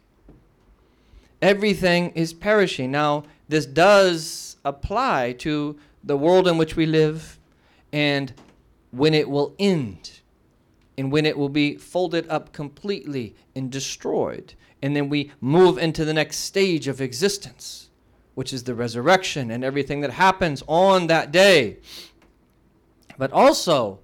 Everything 1.44 2.10
is 2.16 2.34
perishing. 2.34 2.90
Now, 2.90 3.26
this 3.48 3.68
does 3.68 4.58
apply 4.66 5.34
to 5.34 5.78
the 6.04 6.18
world 6.18 6.48
in 6.48 6.58
which 6.58 6.76
we 6.76 6.88
live 6.88 7.38
and 7.94 8.34
when 8.90 9.14
it 9.14 9.30
will 9.30 9.54
end 9.60 10.22
and 10.98 11.12
when 11.12 11.26
it 11.26 11.38
will 11.38 11.50
be 11.50 11.76
folded 11.76 12.28
up 12.30 12.54
completely 12.54 13.36
and 13.56 13.72
destroyed. 13.72 14.54
And 14.82 14.96
then 14.96 15.10
we 15.10 15.32
move 15.42 15.78
into 15.78 16.06
the 16.06 16.14
next 16.14 16.38
stage 16.38 16.88
of 16.88 17.02
existence, 17.02 17.90
which 18.34 18.54
is 18.54 18.64
the 18.64 18.76
resurrection 18.76 19.52
and 19.52 19.64
everything 19.64 20.02
that 20.02 20.12
happens 20.12 20.64
on 20.68 21.08
that 21.08 21.32
day. 21.32 21.78
But 23.18 23.32
also, 23.32 24.00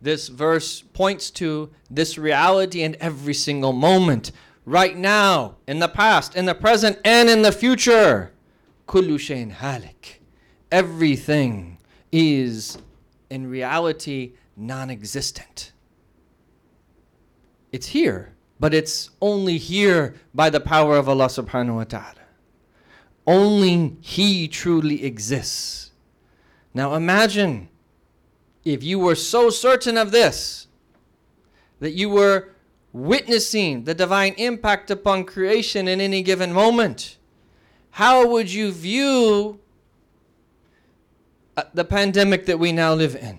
this 0.00 0.28
verse 0.28 0.82
points 0.82 1.30
to 1.32 1.70
this 1.90 2.18
reality 2.18 2.82
in 2.82 2.96
every 3.00 3.34
single 3.34 3.72
moment, 3.72 4.32
right 4.64 4.96
now, 4.96 5.56
in 5.66 5.78
the 5.78 5.88
past, 5.88 6.36
in 6.36 6.44
the 6.44 6.54
present, 6.54 6.98
and 7.04 7.28
in 7.28 7.42
the 7.42 7.52
future. 7.52 8.32
Everything 10.70 11.78
is 12.12 12.78
in 13.30 13.48
reality 13.48 14.32
non 14.56 14.90
existent. 14.90 15.72
It's 17.76 17.88
here, 17.88 18.32
but 18.58 18.72
it's 18.72 19.10
only 19.20 19.58
here 19.58 20.14
by 20.34 20.48
the 20.48 20.60
power 20.60 20.96
of 20.96 21.10
Allah 21.10 21.26
subhanahu 21.26 21.74
wa 21.74 21.84
ta'ala. 21.84 22.24
Only 23.26 23.98
He 24.00 24.48
truly 24.48 25.04
exists. 25.04 25.90
Now 26.72 26.94
imagine 26.94 27.68
if 28.64 28.82
you 28.82 28.98
were 28.98 29.14
so 29.14 29.50
certain 29.50 29.98
of 29.98 30.10
this, 30.10 30.68
that 31.80 31.92
you 31.92 32.08
were 32.08 32.48
witnessing 32.94 33.84
the 33.84 33.94
divine 33.94 34.32
impact 34.38 34.90
upon 34.90 35.24
creation 35.24 35.86
in 35.86 36.00
any 36.00 36.22
given 36.22 36.54
moment, 36.54 37.18
how 37.90 38.26
would 38.26 38.50
you 38.50 38.72
view 38.72 39.60
uh, 41.58 41.64
the 41.74 41.84
pandemic 41.84 42.46
that 42.46 42.58
we 42.58 42.72
now 42.72 42.94
live 42.94 43.14
in? 43.14 43.38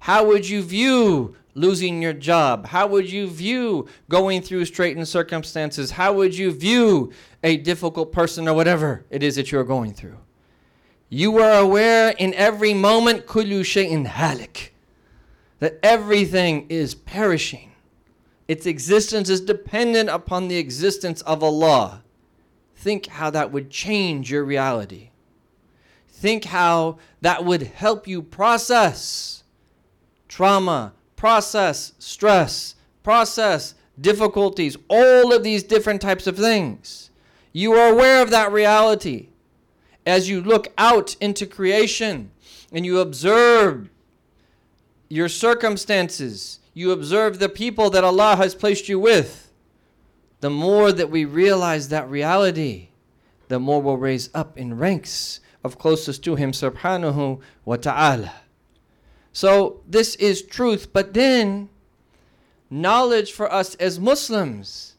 How 0.00 0.24
would 0.26 0.48
you 0.48 0.62
view 0.62 1.36
losing 1.54 2.00
your 2.00 2.14
job? 2.14 2.66
How 2.66 2.86
would 2.86 3.10
you 3.10 3.28
view 3.28 3.86
going 4.08 4.40
through 4.40 4.64
straitened 4.64 5.06
circumstances? 5.06 5.92
How 5.92 6.12
would 6.14 6.36
you 6.36 6.52
view 6.52 7.12
a 7.44 7.58
difficult 7.58 8.10
person 8.10 8.48
or 8.48 8.54
whatever 8.54 9.04
it 9.10 9.22
is 9.22 9.36
that 9.36 9.52
you're 9.52 9.62
going 9.62 9.92
through? 9.92 10.16
You 11.10 11.38
are 11.38 11.60
aware 11.60 12.14
in 12.18 12.32
every 12.34 12.72
moment, 12.72 13.26
kullu 13.26 13.60
shay'in 13.60 14.06
halik, 14.06 14.70
that 15.58 15.78
everything 15.82 16.66
is 16.70 16.94
perishing. 16.94 17.72
Its 18.48 18.64
existence 18.64 19.28
is 19.28 19.40
dependent 19.40 20.08
upon 20.08 20.48
the 20.48 20.56
existence 20.56 21.20
of 21.22 21.42
Allah. 21.42 22.02
Think 22.74 23.06
how 23.08 23.28
that 23.30 23.52
would 23.52 23.70
change 23.70 24.30
your 24.30 24.44
reality. 24.44 25.10
Think 26.08 26.46
how 26.46 26.98
that 27.20 27.44
would 27.44 27.62
help 27.62 28.08
you 28.08 28.22
process 28.22 29.39
trauma, 30.30 30.92
process 31.16 31.92
stress, 31.98 32.76
process 33.02 33.74
difficulties, 34.00 34.76
all 34.88 35.34
of 35.34 35.42
these 35.42 35.64
different 35.64 36.00
types 36.00 36.26
of 36.26 36.36
things. 36.36 37.10
You 37.52 37.72
are 37.72 37.92
aware 37.92 38.22
of 38.22 38.30
that 38.30 38.52
reality 38.52 39.28
as 40.06 40.30
you 40.30 40.40
look 40.40 40.68
out 40.78 41.16
into 41.20 41.46
creation 41.46 42.30
and 42.72 42.86
you 42.86 43.00
observe 43.00 43.90
your 45.08 45.28
circumstances, 45.28 46.60
you 46.74 46.92
observe 46.92 47.40
the 47.40 47.48
people 47.48 47.90
that 47.90 48.04
Allah 48.04 48.36
has 48.36 48.54
placed 48.54 48.88
you 48.88 49.00
with, 49.00 49.50
the 50.38 50.48
more 50.48 50.92
that 50.92 51.10
we 51.10 51.24
realize 51.24 51.88
that 51.88 52.08
reality, 52.08 52.90
the 53.48 53.58
more 53.58 53.82
we'll 53.82 53.96
raise 53.96 54.30
up 54.32 54.56
in 54.56 54.78
ranks 54.78 55.40
of 55.64 55.76
closest 55.76 56.22
to 56.22 56.36
Him 56.36 56.52
subhanahu 56.52 57.40
wa 57.64 57.76
ta'ala. 57.76 58.32
So 59.40 59.80
this 59.88 60.16
is 60.16 60.42
truth, 60.42 60.92
but 60.92 61.14
then 61.14 61.70
knowledge 62.68 63.32
for 63.32 63.50
us 63.50 63.74
as 63.76 63.98
Muslims 63.98 64.96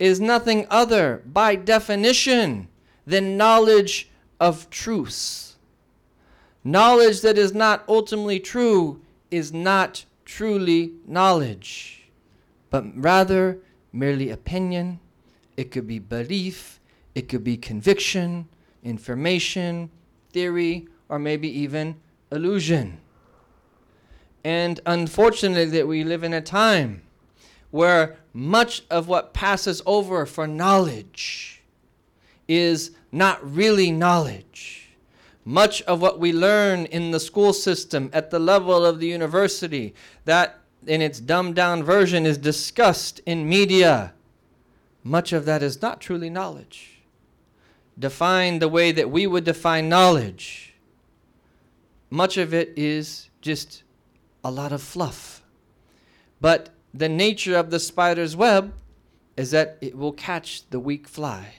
is 0.00 0.20
nothing 0.20 0.66
other 0.68 1.22
by 1.24 1.54
definition 1.54 2.66
than 3.06 3.36
knowledge 3.36 4.10
of 4.40 4.68
truths. 4.68 5.58
Knowledge 6.64 7.20
that 7.20 7.38
is 7.38 7.54
not 7.54 7.84
ultimately 7.86 8.40
true 8.40 9.00
is 9.30 9.52
not 9.52 10.06
truly 10.24 10.94
knowledge, 11.06 12.10
but 12.70 12.84
rather 12.96 13.60
merely 13.92 14.28
opinion. 14.28 14.98
It 15.56 15.70
could 15.70 15.86
be 15.86 16.00
belief, 16.00 16.80
it 17.14 17.28
could 17.28 17.44
be 17.44 17.56
conviction, 17.56 18.48
information, 18.82 19.88
theory, 20.32 20.88
or 21.08 21.20
maybe 21.20 21.48
even 21.48 21.94
illusion. 22.32 22.98
And 24.44 24.78
unfortunately, 24.84 25.64
that 25.76 25.88
we 25.88 26.04
live 26.04 26.22
in 26.22 26.34
a 26.34 26.40
time 26.42 27.02
where 27.70 28.18
much 28.32 28.82
of 28.90 29.08
what 29.08 29.32
passes 29.32 29.82
over 29.86 30.26
for 30.26 30.46
knowledge 30.46 31.62
is 32.46 32.90
not 33.10 33.40
really 33.42 33.90
knowledge. 33.90 34.90
Much 35.44 35.82
of 35.82 36.00
what 36.00 36.18
we 36.18 36.32
learn 36.32 36.86
in 36.86 37.10
the 37.10 37.20
school 37.20 37.52
system 37.52 38.10
at 38.12 38.30
the 38.30 38.38
level 38.38 38.84
of 38.84 39.00
the 39.00 39.06
university, 39.06 39.94
that 40.24 40.58
in 40.86 41.00
its 41.00 41.20
dumbed 41.20 41.54
down 41.54 41.82
version 41.82 42.26
is 42.26 42.38
discussed 42.38 43.20
in 43.26 43.48
media, 43.48 44.12
much 45.02 45.32
of 45.32 45.44
that 45.44 45.62
is 45.62 45.80
not 45.80 46.00
truly 46.00 46.30
knowledge. 46.30 47.02
Defined 47.98 48.60
the 48.60 48.68
way 48.68 48.90
that 48.92 49.10
we 49.10 49.26
would 49.26 49.44
define 49.44 49.88
knowledge, 49.88 50.74
much 52.10 52.36
of 52.36 52.52
it 52.52 52.72
is 52.76 53.28
just 53.40 53.83
a 54.44 54.50
lot 54.50 54.72
of 54.72 54.82
fluff. 54.82 55.42
But 56.40 56.70
the 56.92 57.08
nature 57.08 57.56
of 57.56 57.70
the 57.70 57.80
spider's 57.80 58.36
web 58.36 58.74
is 59.36 59.50
that 59.50 59.78
it 59.80 59.96
will 59.96 60.12
catch 60.12 60.68
the 60.70 60.78
weak 60.78 61.08
fly. 61.08 61.54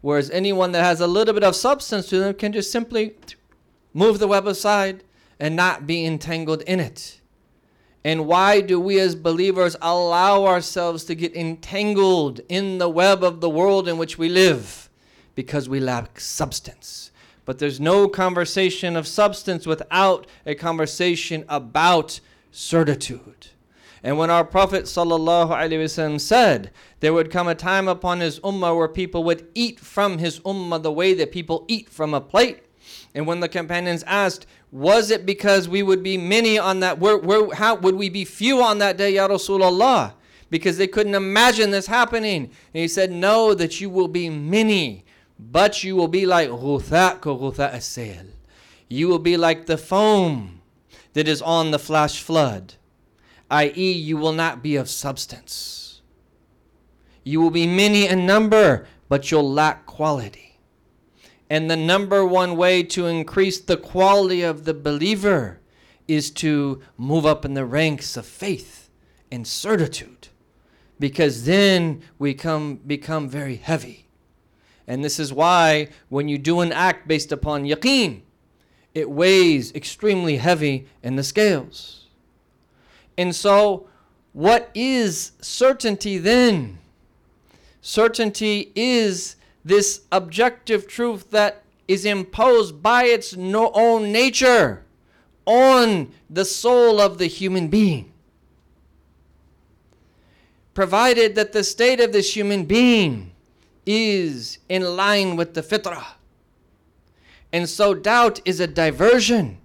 Whereas 0.00 0.30
anyone 0.30 0.72
that 0.72 0.82
has 0.82 1.00
a 1.00 1.06
little 1.06 1.34
bit 1.34 1.44
of 1.44 1.54
substance 1.54 2.08
to 2.08 2.18
them 2.18 2.34
can 2.34 2.52
just 2.52 2.72
simply 2.72 3.16
move 3.94 4.18
the 4.18 4.28
web 4.28 4.46
aside 4.46 5.04
and 5.38 5.56
not 5.56 5.86
be 5.86 6.04
entangled 6.04 6.62
in 6.62 6.80
it. 6.80 7.20
And 8.02 8.26
why 8.26 8.62
do 8.62 8.80
we 8.80 8.98
as 8.98 9.14
believers 9.14 9.76
allow 9.82 10.46
ourselves 10.46 11.04
to 11.04 11.14
get 11.14 11.36
entangled 11.36 12.40
in 12.48 12.78
the 12.78 12.88
web 12.88 13.22
of 13.22 13.40
the 13.40 13.50
world 13.50 13.88
in 13.88 13.98
which 13.98 14.16
we 14.16 14.28
live? 14.28 14.88
Because 15.34 15.68
we 15.68 15.80
lack 15.80 16.18
substance. 16.18 17.09
But 17.50 17.58
there's 17.58 17.80
no 17.80 18.06
conversation 18.06 18.94
of 18.94 19.08
substance 19.08 19.66
without 19.66 20.28
a 20.46 20.54
conversation 20.54 21.44
about 21.48 22.20
certitude. 22.52 23.48
And 24.04 24.16
when 24.16 24.30
our 24.30 24.44
Prophet 24.44 24.84
ﷺ 24.84 26.20
said 26.20 26.70
there 27.00 27.12
would 27.12 27.28
come 27.28 27.48
a 27.48 27.56
time 27.56 27.88
upon 27.88 28.20
his 28.20 28.38
ummah 28.38 28.76
where 28.76 28.86
people 28.86 29.24
would 29.24 29.48
eat 29.56 29.80
from 29.80 30.18
his 30.18 30.38
ummah 30.38 30.80
the 30.80 30.92
way 30.92 31.12
that 31.14 31.32
people 31.32 31.64
eat 31.66 31.88
from 31.88 32.14
a 32.14 32.20
plate. 32.20 32.62
And 33.16 33.26
when 33.26 33.40
the 33.40 33.48
companions 33.48 34.04
asked, 34.04 34.46
was 34.70 35.10
it 35.10 35.26
because 35.26 35.68
we 35.68 35.82
would 35.82 36.04
be 36.04 36.16
many 36.16 36.56
on 36.56 36.78
that, 36.78 37.00
where, 37.00 37.18
where, 37.18 37.52
how 37.52 37.74
would 37.74 37.96
we 37.96 38.08
be 38.10 38.24
few 38.24 38.62
on 38.62 38.78
that 38.78 38.96
day, 38.96 39.16
Ya 39.16 39.26
Rasulullah? 39.26 40.12
Because 40.50 40.78
they 40.78 40.86
couldn't 40.86 41.16
imagine 41.16 41.72
this 41.72 41.88
happening. 41.88 42.44
And 42.44 42.80
he 42.80 42.86
said, 42.86 43.10
no, 43.10 43.54
that 43.54 43.80
you 43.80 43.90
will 43.90 44.06
be 44.06 44.30
many, 44.30 45.04
but 45.39 45.83
you 45.83 45.95
will 45.95 46.07
be 46.07 46.25
like 46.25 46.49
غُثَاء 46.49 47.19
كَغُثَاء 47.19 47.73
السَّيْلِ 47.73 48.27
You 48.89 49.07
will 49.07 49.19
be 49.19 49.37
like 49.37 49.65
the 49.65 49.77
foam 49.77 50.61
that 51.13 51.27
is 51.27 51.41
on 51.41 51.71
the 51.71 51.79
flash 51.79 52.21
flood 52.21 52.75
i.e., 53.49 53.91
you 53.91 54.17
will 54.17 54.33
not 54.33 54.63
be 54.63 54.75
of 54.75 54.89
substance. 54.89 56.01
You 57.23 57.41
will 57.41 57.51
be 57.51 57.67
many 57.67 58.07
in 58.07 58.25
number, 58.25 58.87
but 59.09 59.31
you'll 59.31 59.51
lack 59.51 59.85
quality. 59.85 60.59
And 61.49 61.69
the 61.69 61.77
number 61.77 62.25
one 62.25 62.57
way 62.57 62.83
to 62.83 63.05
increase 63.07 63.59
the 63.59 63.77
quality 63.77 64.41
of 64.41 64.65
the 64.65 64.73
believer 64.73 65.59
is 66.07 66.31
to 66.31 66.81
move 66.97 67.25
up 67.25 67.45
in 67.45 67.53
the 67.53 67.65
ranks 67.65 68.17
of 68.17 68.25
faith 68.25 68.89
and 69.31 69.47
certitude. 69.47 70.29
Because 70.99 71.45
then 71.45 72.01
we 72.17 72.33
come, 72.33 72.75
become 72.77 73.27
very 73.27 73.57
heavy. 73.57 74.07
and 74.86 75.04
this 75.04 75.18
is 75.18 75.32
why 75.32 75.88
when 76.08 76.28
you 76.28 76.38
do 76.38 76.60
an 76.60 76.72
act 76.72 77.06
based 77.06 77.32
upon 77.32 77.64
yaqeen, 77.64 78.22
it 78.94 79.08
weighs 79.08 79.72
extremely 79.74 80.36
heavy 80.36 80.86
in 81.02 81.16
the 81.16 81.22
scales. 81.22 82.06
And 83.16 83.34
so, 83.34 83.86
what 84.32 84.70
is 84.74 85.32
certainty 85.40 86.18
then? 86.18 86.78
Certainty 87.80 88.72
is 88.74 89.36
this 89.64 90.02
objective 90.10 90.86
truth 90.86 91.30
that 91.30 91.62
is 91.88 92.04
imposed 92.04 92.82
by 92.82 93.04
its 93.04 93.36
no 93.36 93.70
own 93.74 94.12
nature 94.12 94.84
on 95.44 96.12
the 96.28 96.44
soul 96.44 97.00
of 97.00 97.18
the 97.18 97.26
human 97.26 97.68
being. 97.68 98.12
Provided 100.72 101.34
that 101.34 101.52
the 101.52 101.64
state 101.64 102.00
of 102.00 102.12
this 102.12 102.36
human 102.36 102.64
being 102.64 103.32
is 103.86 104.58
in 104.68 104.96
line 104.96 105.36
with 105.36 105.54
the 105.54 105.62
fitrah. 105.62 106.06
And 107.52 107.68
so 107.68 107.94
doubt 107.94 108.40
is 108.44 108.60
a 108.60 108.66
diversion 108.66 109.60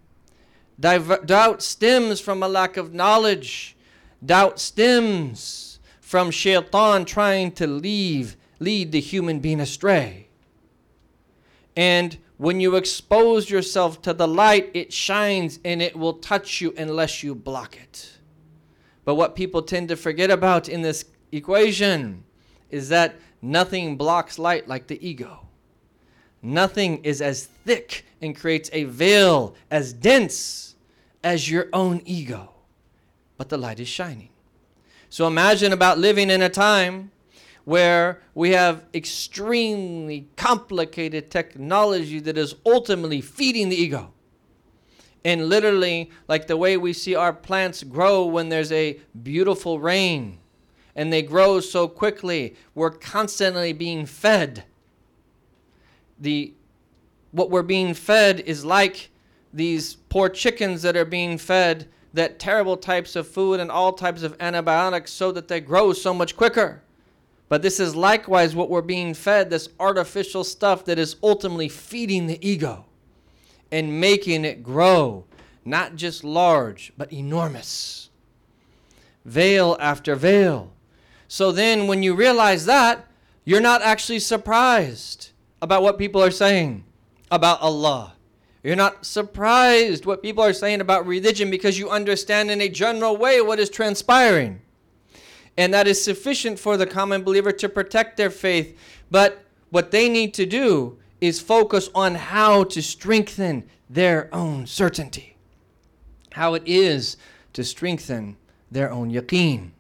Diver- 0.79 1.23
doubt 1.25 1.61
stems 1.61 2.19
from 2.19 2.43
a 2.43 2.47
lack 2.47 2.77
of 2.77 2.93
knowledge. 2.93 3.75
Doubt 4.23 4.59
stems 4.59 5.79
from 6.01 6.31
shaitan 6.31 7.05
trying 7.05 7.51
to 7.53 7.67
leave, 7.67 8.35
lead 8.59 8.91
the 8.91 8.99
human 8.99 9.39
being 9.39 9.59
astray. 9.59 10.27
And 11.75 12.17
when 12.37 12.59
you 12.59 12.75
expose 12.75 13.49
yourself 13.49 14.01
to 14.01 14.13
the 14.13 14.27
light, 14.27 14.69
it 14.73 14.91
shines 14.91 15.59
and 15.63 15.81
it 15.81 15.95
will 15.95 16.13
touch 16.13 16.59
you 16.59 16.73
unless 16.77 17.23
you 17.23 17.35
block 17.35 17.77
it. 17.77 18.17
But 19.05 19.15
what 19.15 19.35
people 19.35 19.61
tend 19.61 19.89
to 19.89 19.95
forget 19.95 20.31
about 20.31 20.67
in 20.67 20.81
this 20.81 21.05
equation 21.31 22.23
is 22.69 22.89
that 22.89 23.15
nothing 23.45 23.95
blocks 23.95 24.39
light 24.39 24.67
like 24.67 24.87
the 24.87 25.07
ego. 25.07 25.47
Nothing 26.41 27.03
is 27.03 27.21
as 27.21 27.45
thick 27.45 28.05
and 28.21 28.35
creates 28.35 28.69
a 28.73 28.83
veil 28.83 29.55
as 29.71 29.93
dense 29.93 30.75
as 31.23 31.49
your 31.49 31.67
own 31.73 32.01
ego. 32.05 32.53
But 33.37 33.49
the 33.49 33.57
light 33.57 33.79
is 33.79 33.87
shining. 33.87 34.29
So 35.09 35.27
imagine 35.27 35.73
about 35.73 35.97
living 35.97 36.29
in 36.29 36.41
a 36.41 36.49
time 36.49 37.11
where 37.63 38.21
we 38.35 38.51
have 38.51 38.83
extremely 38.93 40.29
complicated 40.35 41.31
technology 41.31 42.19
that 42.19 42.37
is 42.37 42.55
ultimately 42.65 43.21
feeding 43.21 43.69
the 43.69 43.75
ego. 43.75 44.13
And 45.23 45.49
literally, 45.49 46.11
like 46.27 46.45
the 46.45 46.57
way 46.57 46.77
we 46.77 46.93
see 46.93 47.15
our 47.15 47.33
plants 47.33 47.81
grow 47.83 48.25
when 48.25 48.49
there's 48.49 48.71
a 48.71 48.99
beautiful 49.23 49.79
rain 49.79 50.37
and 50.95 51.11
they 51.11 51.21
grow 51.21 51.59
so 51.59 51.87
quickly, 51.87 52.55
we're 52.73 52.91
constantly 52.91 53.73
being 53.73 54.05
fed. 54.05 54.63
The 56.19 56.53
what 57.31 57.51
we're 57.51 57.63
being 57.63 57.93
fed 57.93 58.39
is 58.39 58.63
like 58.63 59.09
these 59.53 59.95
poor 60.09 60.29
chickens 60.29 60.81
that 60.83 60.95
are 60.95 61.05
being 61.05 61.37
fed 61.37 61.89
that 62.13 62.39
terrible 62.39 62.77
types 62.77 63.17
of 63.17 63.27
food 63.27 63.59
and 63.59 63.69
all 63.69 63.91
types 63.91 64.23
of 64.23 64.37
antibiotics 64.39 65.11
so 65.11 65.33
that 65.33 65.49
they 65.49 65.59
grow 65.59 65.91
so 65.91 66.13
much 66.13 66.37
quicker. 66.37 66.81
But 67.49 67.61
this 67.61 67.79
is 67.79 67.95
likewise 67.95 68.55
what 68.55 68.69
we're 68.69 68.81
being 68.81 69.13
fed 69.13 69.49
this 69.49 69.69
artificial 69.79 70.43
stuff 70.43 70.85
that 70.85 70.97
is 70.97 71.17
ultimately 71.21 71.69
feeding 71.69 72.27
the 72.27 72.47
ego 72.47 72.85
and 73.71 73.99
making 73.99 74.45
it 74.45 74.63
grow, 74.63 75.25
not 75.65 75.95
just 75.95 76.23
large, 76.23 76.93
but 76.97 77.11
enormous. 77.11 78.09
Veil 79.25 79.75
after 79.79 80.15
veil. 80.15 80.71
So 81.27 81.51
then, 81.51 81.87
when 81.87 82.03
you 82.03 82.15
realize 82.15 82.65
that, 82.65 83.07
you're 83.43 83.61
not 83.61 83.81
actually 83.81 84.19
surprised 84.19 85.29
about 85.61 85.83
what 85.83 85.97
people 85.97 86.21
are 86.21 86.31
saying 86.31 86.83
about 87.31 87.61
Allah. 87.61 88.13
You're 88.63 88.75
not 88.75 89.05
surprised 89.05 90.05
what 90.05 90.23
people 90.23 90.43
are 90.43 90.53
saying 90.53 90.81
about 90.81 91.05
religion 91.05 91.51
because 91.51 91.77
you 91.77 91.89
understand 91.89 92.49
in 92.49 92.61
a 92.61 92.69
general 92.69 93.15
way 93.15 93.39
what 93.39 93.59
is 93.59 93.69
transpiring. 93.69 94.61
And 95.55 95.73
that 95.73 95.87
is 95.87 96.03
sufficient 96.03 96.57
for 96.57 96.75
the 96.75 96.87
common 96.87 97.23
believer 97.23 97.51
to 97.51 97.69
protect 97.69 98.17
their 98.17 98.31
faith. 98.31 98.77
But 99.11 99.43
what 99.69 99.91
they 99.91 100.09
need 100.09 100.33
to 100.33 100.47
do 100.47 100.97
is 101.21 101.39
focus 101.39 101.89
on 101.93 102.15
how 102.15 102.63
to 102.63 102.81
strengthen 102.81 103.69
their 103.89 104.33
own 104.33 104.65
certainty, 104.65 105.37
how 106.31 106.55
it 106.55 106.63
is 106.65 107.17
to 107.53 107.63
strengthen 107.63 108.35
their 108.71 108.91
own 108.91 109.11
yaqeen. 109.11 109.71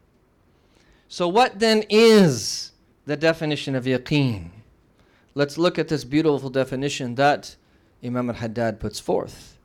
So, 1.08 1.28
what 1.28 1.58
then 1.58 1.84
is 1.88 2.72
the 3.06 3.16
definition 3.16 3.74
of 3.74 3.84
yaqeen? 3.84 4.50
Let's 5.34 5.58
look 5.58 5.78
at 5.78 5.88
this 5.88 6.04
beautiful 6.04 6.50
definition 6.50 7.14
that 7.16 7.56
Imam 8.04 8.30
al-Haddad 8.30 8.80
puts 8.80 9.00
forth. 9.00 9.58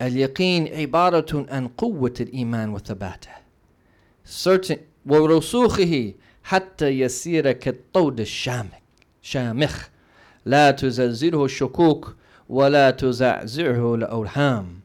اليقين 0.00 0.68
عبارة 0.74 1.46
عن 1.50 1.68
قوة 1.68 2.14
الإيمان 2.20 2.74
وثباته. 2.74 3.30
Certain 4.24 4.78
ورسوخه 5.06 6.14
حتى 6.42 6.88
يسير 6.88 7.52
كالطود 7.52 8.20
الشامخ 8.20 8.78
شامخ 9.22 9.88
لا 10.44 10.70
تزلزله 10.70 11.44
الشكوك 11.44 12.16
ولا 12.48 12.90
تزعزعه 12.90 13.94
الأوهام. 13.94 14.82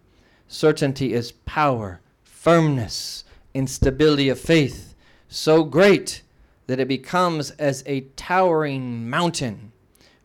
Certainty 0.47 1.13
is 1.13 1.31
power, 1.31 1.99
firmness, 2.23 3.23
instability 3.53 4.29
of 4.29 4.39
faith, 4.39 4.90
so 5.31 5.63
great 5.63 6.21
that 6.67 6.79
it 6.79 6.87
becomes 6.87 7.51
as 7.51 7.83
a 7.85 8.01
towering 8.15 9.09
mountain, 9.09 9.71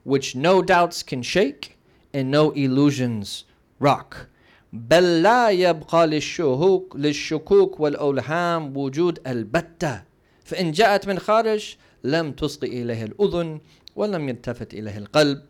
which 0.04 0.34
no 0.34 0.62
doubts 0.62 1.02
can 1.02 1.22
shake 1.22 1.78
and 2.12 2.30
no 2.30 2.50
illusions 2.52 3.44
rock. 3.78 4.28
بل 4.72 5.22
لا 5.22 5.50
يبقى 5.50 6.06
للشكوك 6.06 6.96
للشكوك 6.96 7.80
والأوهام 7.80 8.76
وجود 8.76 9.20
البتة 9.26 10.02
فإن 10.44 10.72
جاءت 10.72 11.08
من 11.08 11.18
خارج 11.18 11.76
لم 12.04 12.32
تصغي 12.32 12.82
إليه 12.82 13.04
الأذن 13.04 13.60
ولم 13.96 14.28
يلتفت 14.28 14.74
إليه 14.74 14.98
القلب 14.98 15.42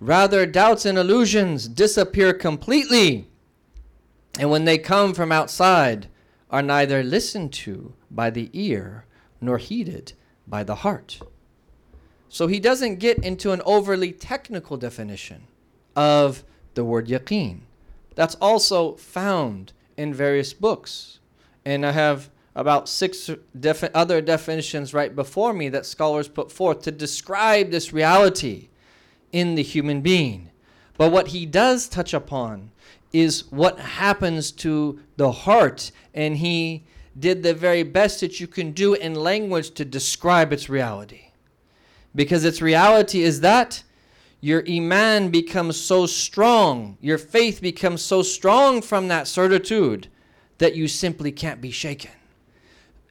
Rather, 0.00 0.46
doubts 0.46 0.84
and 0.84 0.98
illusions 0.98 1.68
disappear 1.68 2.32
completely. 2.32 3.28
And 4.36 4.50
when 4.50 4.64
they 4.64 4.76
come 4.76 5.14
from 5.14 5.30
outside, 5.30 6.08
are 6.50 6.60
neither 6.60 7.04
listened 7.04 7.52
to 7.52 7.94
by 8.09 8.29
the 8.29 8.49
ear 8.53 9.05
nor 9.41 9.57
heeded 9.57 10.13
by 10.47 10.63
the 10.63 10.75
heart. 10.75 11.19
So 12.29 12.47
he 12.47 12.59
doesn't 12.59 12.99
get 12.99 13.23
into 13.23 13.51
an 13.51 13.61
overly 13.65 14.11
technical 14.11 14.77
definition 14.77 15.43
of 15.95 16.43
the 16.73 16.83
word 16.83 17.07
yaqeen. 17.07 17.61
That's 18.15 18.35
also 18.35 18.95
found 18.95 19.73
in 19.95 20.13
various 20.13 20.53
books. 20.53 21.19
And 21.65 21.85
I 21.85 21.91
have 21.91 22.29
about 22.55 22.89
six 22.89 23.29
defi- 23.59 23.89
other 23.93 24.21
definitions 24.21 24.93
right 24.93 25.15
before 25.15 25.53
me 25.53 25.69
that 25.69 25.85
scholars 25.85 26.27
put 26.27 26.51
forth 26.51 26.81
to 26.81 26.91
describe 26.91 27.69
this 27.69 27.93
reality 27.93 28.69
in 29.31 29.55
the 29.55 29.63
human 29.63 30.01
being. 30.01 30.49
But 30.97 31.11
what 31.11 31.27
he 31.27 31.45
does 31.45 31.87
touch 31.87 32.13
upon 32.13 32.71
is 33.13 33.51
what 33.51 33.79
happens 33.79 34.51
to 34.51 34.99
the 35.15 35.31
heart, 35.31 35.91
and 36.13 36.37
he 36.37 36.83
did 37.19 37.43
the 37.43 37.53
very 37.53 37.83
best 37.83 38.21
that 38.21 38.39
you 38.39 38.47
can 38.47 38.71
do 38.71 38.93
in 38.93 39.15
language 39.15 39.71
to 39.71 39.85
describe 39.85 40.53
its 40.53 40.69
reality. 40.69 41.31
Because 42.15 42.45
its 42.45 42.61
reality 42.61 43.23
is 43.23 43.41
that 43.41 43.83
your 44.39 44.63
iman 44.69 45.29
becomes 45.29 45.79
so 45.79 46.05
strong, 46.05 46.97
your 47.01 47.17
faith 47.17 47.61
becomes 47.61 48.01
so 48.01 48.21
strong 48.21 48.81
from 48.81 49.07
that 49.07 49.27
certitude 49.27 50.07
that 50.59 50.75
you 50.75 50.87
simply 50.87 51.31
can't 51.31 51.61
be 51.61 51.71
shaken. 51.71 52.11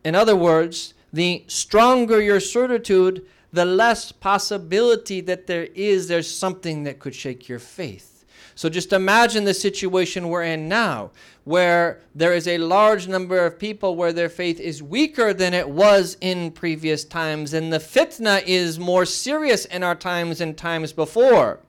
In 0.04 0.14
other 0.14 0.36
words, 0.36 0.94
the 1.12 1.44
stronger 1.48 2.20
your 2.20 2.40
certitude, 2.40 3.26
the 3.52 3.64
less 3.64 4.12
possibility 4.12 5.20
that 5.22 5.46
there 5.46 5.68
is 5.74 6.08
there's 6.08 6.30
something 6.30 6.84
that 6.84 7.00
could 7.00 7.14
shake 7.14 7.48
your 7.48 7.58
faith. 7.58 8.15
So 8.56 8.70
just 8.70 8.94
imagine 8.94 9.44
the 9.44 9.52
situation 9.52 10.30
we're 10.30 10.42
in 10.42 10.66
now, 10.66 11.10
where 11.44 12.00
there 12.14 12.32
is 12.32 12.48
a 12.48 12.56
large 12.56 13.06
number 13.06 13.44
of 13.44 13.58
people 13.58 13.96
where 13.96 14.14
their 14.14 14.30
faith 14.30 14.58
is 14.58 14.82
weaker 14.82 15.34
than 15.34 15.52
it 15.52 15.68
was 15.68 16.16
in 16.22 16.50
previous 16.52 17.04
times, 17.04 17.52
and 17.52 17.70
the 17.70 17.78
fitna 17.78 18.42
is 18.46 18.78
more 18.78 19.04
serious 19.04 19.66
in 19.66 19.82
our 19.82 19.94
times 19.94 20.40
and 20.40 20.56
times 20.56 20.94
before. 20.94 21.60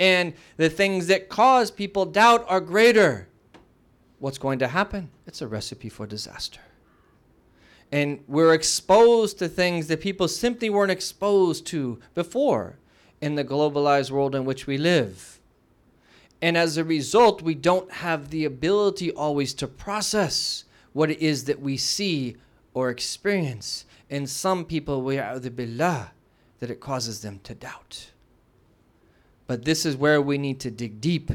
And 0.00 0.32
the 0.56 0.70
things 0.70 1.08
that 1.08 1.28
cause 1.28 1.70
people 1.70 2.06
doubt 2.06 2.46
are 2.48 2.60
greater. 2.60 3.28
What's 4.18 4.38
going 4.38 4.58
to 4.60 4.68
happen? 4.68 5.10
It's 5.26 5.42
a 5.42 5.46
recipe 5.46 5.90
for 5.90 6.06
disaster. 6.06 6.60
And 7.92 8.24
we're 8.26 8.54
exposed 8.54 9.38
to 9.40 9.48
things 9.48 9.88
that 9.88 10.00
people 10.00 10.28
simply 10.28 10.70
weren't 10.70 10.90
exposed 10.90 11.66
to 11.66 12.00
before 12.14 12.78
in 13.20 13.34
the 13.34 13.44
globalized 13.44 14.10
world 14.10 14.34
in 14.34 14.46
which 14.46 14.66
we 14.66 14.78
live. 14.78 15.38
And 16.44 16.58
as 16.58 16.76
a 16.76 16.84
result, 16.84 17.40
we 17.40 17.54
don't 17.54 17.90
have 17.90 18.28
the 18.28 18.44
ability 18.44 19.10
always 19.10 19.54
to 19.54 19.66
process 19.66 20.64
what 20.92 21.10
it 21.10 21.22
is 21.22 21.46
that 21.46 21.62
we 21.62 21.78
see 21.78 22.36
or 22.74 22.90
experience. 22.90 23.86
And 24.10 24.28
some 24.28 24.66
people, 24.66 25.00
wal 25.00 25.14
iyadhu 25.14 25.56
billah, 25.56 26.10
that 26.60 26.70
it 26.70 26.80
causes 26.80 27.22
them 27.22 27.40
to 27.44 27.54
doubt. 27.54 28.10
But 29.46 29.64
this 29.64 29.86
is 29.86 29.96
where 29.96 30.20
we 30.20 30.36
need 30.36 30.60
to 30.60 30.70
dig 30.70 31.00
deep 31.00 31.30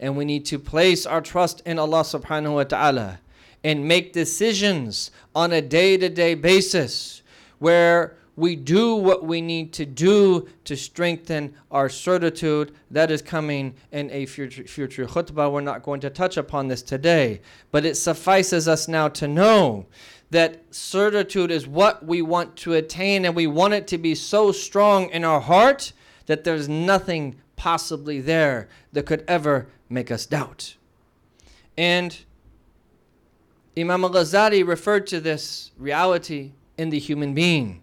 and 0.00 0.16
we 0.16 0.24
need 0.24 0.44
to 0.46 0.58
place 0.58 1.06
our 1.06 1.20
trust 1.20 1.62
in 1.64 1.78
Allah 1.78 2.00
subhanahu 2.00 2.54
wa 2.54 2.64
ta'ala 2.64 3.20
and 3.62 3.86
make 3.86 4.12
decisions 4.12 5.12
on 5.32 5.52
a 5.52 5.62
day 5.62 5.96
to 5.96 6.08
day 6.08 6.34
basis 6.34 7.22
where 7.60 8.16
we 8.40 8.56
do 8.56 8.96
what 8.96 9.22
we 9.22 9.42
need 9.42 9.72
to 9.74 9.84
do 9.84 10.48
to 10.64 10.74
strengthen 10.74 11.54
our 11.70 11.88
certitude. 11.90 12.72
That 12.90 13.10
is 13.10 13.20
coming 13.20 13.74
in 13.92 14.10
a 14.10 14.24
future, 14.24 14.64
future 14.64 15.06
khutbah. 15.06 15.52
We're 15.52 15.60
not 15.60 15.82
going 15.82 16.00
to 16.00 16.10
touch 16.10 16.38
upon 16.38 16.68
this 16.68 16.80
today, 16.80 17.42
but 17.70 17.84
it 17.84 17.96
suffices 17.96 18.66
us 18.66 18.88
now 18.88 19.08
to 19.08 19.28
know 19.28 19.86
that 20.30 20.62
certitude 20.70 21.50
is 21.50 21.66
what 21.66 22.04
we 22.06 22.22
want 22.22 22.56
to 22.56 22.74
attain, 22.74 23.26
and 23.26 23.36
we 23.36 23.46
want 23.46 23.74
it 23.74 23.86
to 23.88 23.98
be 23.98 24.14
so 24.14 24.52
strong 24.52 25.10
in 25.10 25.24
our 25.24 25.40
heart 25.40 25.92
that 26.26 26.44
there's 26.44 26.68
nothing 26.68 27.36
possibly 27.56 28.20
there 28.20 28.68
that 28.92 29.04
could 29.04 29.22
ever 29.28 29.66
make 29.88 30.10
us 30.10 30.24
doubt. 30.24 30.76
And 31.76 32.16
Imam 33.76 34.04
al 34.04 34.10
Ghazali 34.10 34.66
referred 34.66 35.06
to 35.08 35.20
this 35.20 35.72
reality 35.76 36.52
in 36.78 36.90
the 36.90 36.98
human 36.98 37.34
being 37.34 37.82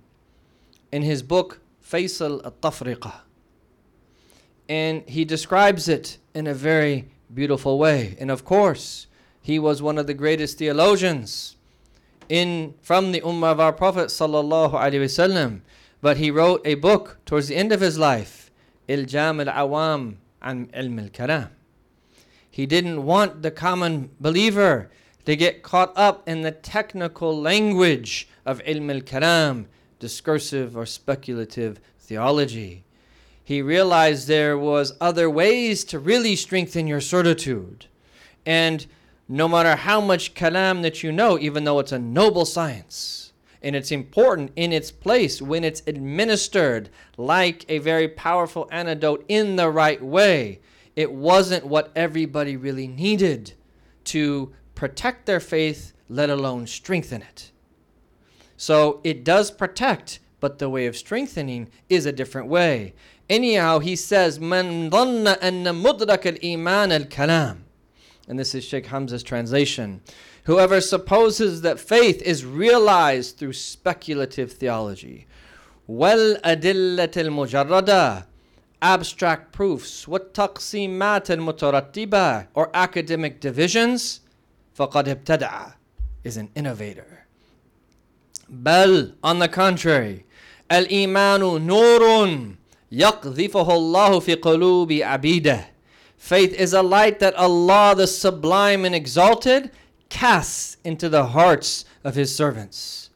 in 0.91 1.01
his 1.01 1.21
book 1.23 1.59
Faisal 1.83 2.43
al-Tafriqa. 2.43 3.21
And 4.69 5.03
he 5.07 5.23
describes 5.25 5.87
it 5.87 6.17
in 6.33 6.47
a 6.47 6.53
very 6.53 7.09
beautiful 7.33 7.79
way. 7.79 8.15
And 8.19 8.29
of 8.29 8.43
course, 8.43 9.07
he 9.41 9.59
was 9.59 9.81
one 9.81 9.97
of 9.97 10.07
the 10.07 10.13
greatest 10.13 10.57
theologians 10.57 11.55
in 12.27 12.73
from 12.81 13.13
the 13.13 13.21
ummah 13.21 13.53
of 13.53 13.59
our 13.59 13.71
Prophet 13.71 14.07
sallallahu 14.07 14.73
alaihi 14.73 15.03
wasallam. 15.03 15.61
But 16.01 16.17
he 16.17 16.29
wrote 16.29 16.61
a 16.65 16.75
book 16.75 17.17
towards 17.25 17.47
the 17.47 17.55
end 17.55 17.71
of 17.71 17.81
his 17.81 17.97
life, 17.97 18.51
Iljam 18.87 19.45
al-Awam 19.47 20.17
an 20.41 20.67
Ilm 20.67 21.01
al-Kalam. 21.01 21.49
He 22.49 22.65
didn't 22.65 23.03
want 23.03 23.41
the 23.41 23.51
common 23.51 24.09
believer 24.19 24.89
to 25.25 25.35
get 25.35 25.63
caught 25.63 25.93
up 25.95 26.27
in 26.27 26.41
the 26.41 26.51
technical 26.51 27.39
language 27.39 28.27
of 28.45 28.61
Ilm 28.63 28.93
al-Kalam 28.93 29.65
discursive 29.99 30.75
or 30.75 30.85
speculative 30.85 31.79
theology. 31.99 32.83
He 33.43 33.61
realized 33.61 34.27
there 34.27 34.57
was 34.57 34.93
other 34.99 35.29
ways 35.29 35.83
to 35.85 35.99
really 35.99 36.35
strengthen 36.35 36.87
your 36.87 37.01
certitude. 37.01 37.85
And 38.45 38.85
no 39.29 39.47
matter 39.47 39.75
how 39.75 40.01
much 40.01 40.33
kalam 40.33 40.81
that 40.81 41.03
you 41.03 41.11
know, 41.11 41.37
even 41.39 41.63
though 41.63 41.79
it's 41.79 41.91
a 41.91 41.99
noble 41.99 42.45
science, 42.45 43.27
and 43.61 43.75
it's 43.75 43.91
important 43.91 44.51
in 44.55 44.71
its 44.71 44.91
place 44.91 45.41
when 45.41 45.63
it's 45.63 45.81
administered 45.87 46.89
like 47.17 47.65
a 47.67 47.79
very 47.79 48.07
powerful 48.07 48.67
antidote 48.71 49.25
in 49.27 49.55
the 49.55 49.69
right 49.69 50.01
way, 50.01 50.59
it 50.95 51.11
wasn't 51.11 51.65
what 51.65 51.91
everybody 51.95 52.55
really 52.55 52.87
needed 52.87 53.53
to 54.05 54.53
protect 54.75 55.25
their 55.25 55.39
faith, 55.39 55.93
let 56.07 56.29
alone 56.29 56.67
strengthen 56.67 57.21
it. 57.21 57.51
So 58.57 58.99
it 59.03 59.23
does 59.23 59.51
protect, 59.51 60.19
but 60.39 60.57
the 60.59 60.69
way 60.69 60.87
of 60.87 60.97
strengthening 60.97 61.69
is 61.89 62.05
a 62.05 62.11
different 62.11 62.47
way. 62.47 62.93
Anyhow, 63.29 63.79
he 63.79 63.95
says, 63.95 64.39
"Man 64.39 64.89
dhanna 64.89 65.37
anna 65.41 65.73
mudrak 65.73 66.25
al-iman 66.25 66.91
al-kalam." 66.91 67.59
And 68.27 68.37
this 68.39 68.55
is 68.55 68.63
Sheikh 68.63 68.87
Hamza's 68.87 69.23
translation. 69.23 70.01
Whoever 70.45 70.81
supposes 70.81 71.61
that 71.61 71.79
faith 71.79 72.21
is 72.21 72.45
realized 72.45 73.37
through 73.37 73.53
speculative 73.53 74.53
theology, 74.53 75.27
adillat 75.89 77.17
al-mujarrada, 77.17 78.25
abstract 78.81 79.51
proofs, 79.51 80.05
taqsimat 80.05 81.29
al-mutarattiba, 81.29 82.47
or 82.53 82.69
academic 82.73 83.39
divisions, 83.39 84.21
faqad 84.77 85.05
ibtada'a, 85.05 85.75
is 86.23 86.37
an 86.37 86.49
innovator. 86.55 87.26
بل 88.48 89.14
on 89.24 89.38
the 89.38 89.48
contrary 89.48 90.24
الإيمان 90.72 91.40
نور 91.66 92.28
يقذفه 92.92 93.74
الله 93.74 94.20
في 94.20 94.34
قلوب 94.34 94.92
عبيده 94.92 95.72
Faith 96.18 96.52
is 96.54 96.72
a 96.72 96.82
light 96.82 97.18
that 97.18 97.34
Allah 97.34 97.94
the 97.96 98.06
sublime 98.06 98.84
and 98.84 98.94
exalted 98.94 99.70
casts 100.08 100.76
into 100.84 101.08
the 101.08 101.26
hearts 101.26 101.84
of 102.04 102.14
his 102.14 102.34
servants 102.34 103.10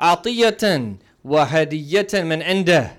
عطية 0.00 0.96
وهدية 1.24 2.08
من 2.14 2.42
عنده 2.42 2.98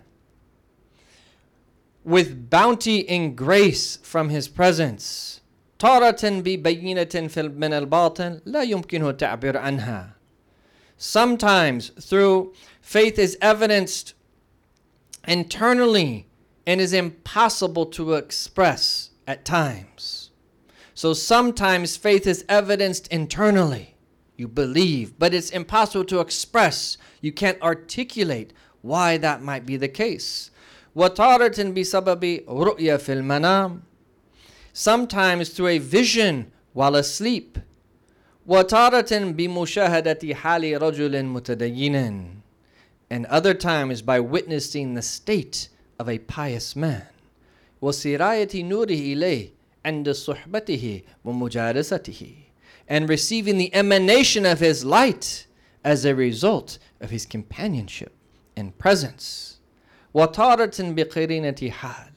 with 2.05 2.49
bounty 2.49 3.07
and 3.09 3.35
grace 3.35 3.97
from 4.01 4.29
his 4.29 4.47
presence 4.47 5.41
تارة 5.79 6.19
ببينة 6.23 7.29
من 7.37 7.73
الباطن 7.73 8.41
لا 8.45 8.63
يمكنه 8.63 9.09
التعبير 9.09 9.57
عنها 9.57 10.12
Sometimes 10.97 11.89
through 11.99 12.53
faith 12.81 13.17
is 13.17 13.37
evidenced 13.41 14.13
internally 15.27 16.27
and 16.65 16.81
is 16.81 16.93
impossible 16.93 17.85
to 17.85 18.13
express 18.13 19.11
at 19.27 19.45
times. 19.45 20.31
So 20.93 21.13
sometimes 21.13 21.95
faith 21.95 22.27
is 22.27 22.43
evidenced 22.49 23.07
internally. 23.07 23.95
You 24.35 24.47
believe, 24.47 25.17
but 25.17 25.33
it's 25.33 25.49
impossible 25.49 26.05
to 26.05 26.19
express. 26.19 26.97
You 27.21 27.31
can't 27.31 27.61
articulate 27.61 28.53
why 28.81 29.17
that 29.17 29.41
might 29.41 29.65
be 29.65 29.77
the 29.77 29.87
case. 29.87 30.51
وَتَارَةٍ 30.95 31.73
بِسَبَبِ 31.73 32.45
رُؤْيَ 32.45 32.97
فِي 32.97 33.21
الْمَنَامِ 33.21 33.81
Sometimes 34.73 35.49
through 35.49 35.67
a 35.67 35.77
vision 35.77 36.51
while 36.73 36.95
asleep 36.95 37.57
وتارة 38.47 39.31
بمشاهدة 39.31 40.35
حال 40.35 40.81
رجل 40.81 41.25
متدين 41.25 42.41
and 43.11 43.25
other 43.25 43.53
times 43.53 44.01
by 44.01 44.19
witnessing 44.19 44.93
the 44.93 45.01
state 45.01 45.69
of 45.99 46.09
a 46.09 46.17
pious 46.19 46.75
man 46.75 47.07
وسراية 47.81 48.63
نوره 48.63 48.93
إليه 48.93 49.49
عند 49.85 50.09
صحبته 50.09 51.01
ومجالسته 51.25 52.35
and 52.87 53.07
receiving 53.07 53.57
the 53.57 53.73
emanation 53.73 54.45
of 54.45 54.59
his 54.59 54.83
light 54.83 55.45
as 55.83 56.05
a 56.05 56.15
result 56.15 56.79
of 56.99 57.11
his 57.11 57.25
companionship 57.25 58.13
and 58.55 58.77
presence 58.77 59.59
وتارة 60.13 60.93
بقرينة 60.95 61.69
حال 61.69 62.11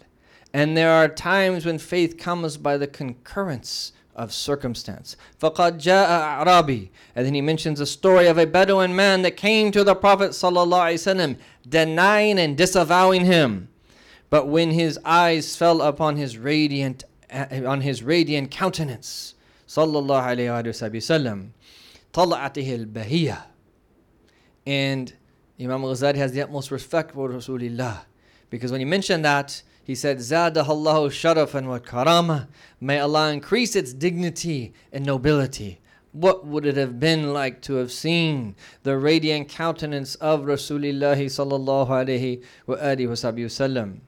and 0.55 0.77
there 0.77 0.91
are 0.91 1.09
times 1.09 1.65
when 1.65 1.79
faith 1.79 2.19
comes 2.19 2.57
by 2.57 2.77
the 2.77 2.87
concurrence 2.87 3.93
of 4.17 4.33
circumstance. 4.33 5.17
فَقَدْ 5.41 5.79
جَاءَ 5.79 6.45
أَعْرَابِي 6.45 6.91
And 7.15 7.27
then 7.27 7.35
he 7.35 7.41
mentions 7.41 7.81
a 7.81 7.87
story 7.87 8.27
of 8.27 8.39
a 8.39 8.47
Bedouin 8.47 8.95
man 8.95 9.23
that 9.23 9.37
came 9.37 9.73
to 9.73 9.85
the 9.85 9.95
Prophet 9.95 10.31
ﷺ, 10.31 11.37
denying 11.69 12.39
and 12.39 12.57
disavowing 12.57 13.25
him. 13.25 13.69
But 14.29 14.49
when 14.49 14.71
his 14.71 14.99
eyes 15.05 15.57
fell 15.57 15.83
upon 15.83 16.17
his 16.17 16.39
radiant, 16.39 17.05
uh, 17.31 17.47
on 17.67 17.81
his 17.81 18.03
radiant 18.03 18.51
countenance, 18.51 19.35
sallallahu 19.67 20.37
alayhi 20.37 20.65
wasallam, 20.65 21.51
طلعته 22.13 22.87
البهية. 22.87 23.43
And 24.67 25.13
Imam 25.61 25.83
Ghazali 25.83 26.17
has 26.17 26.33
the 26.33 26.43
utmost 26.43 26.71
respect 26.71 27.13
for 27.13 27.29
Rasulullah. 27.29 28.03
Because 28.51 28.71
when 28.71 28.81
he 28.81 28.85
mentioned 28.85 29.25
that, 29.25 29.63
he 29.88 29.96
said, 29.96 30.18
Zadahallahu 30.18 31.08
sharafan 31.08 31.66
wa 31.66 31.80
karama. 31.80 32.50
May 32.82 33.00
Allah 33.00 33.32
increase 33.32 33.74
its 33.74 33.94
dignity 33.94 34.74
and 34.92 35.06
nobility. 35.06 35.80
What 36.12 36.46
would 36.46 36.66
it 36.66 36.76
have 36.76 37.00
been 37.00 37.32
like 37.32 37.62
to 37.62 37.76
have 37.76 37.90
seen 37.90 38.58
the 38.84 38.98
radiant 38.98 39.48
countenance 39.48 40.16
of 40.16 40.42
Rasulullah 40.42 41.16
sallallahu 41.16 41.88
alaihi 41.88 42.44
wa 42.66 42.76
alihi 42.76 43.08
wasallam? 43.08 44.00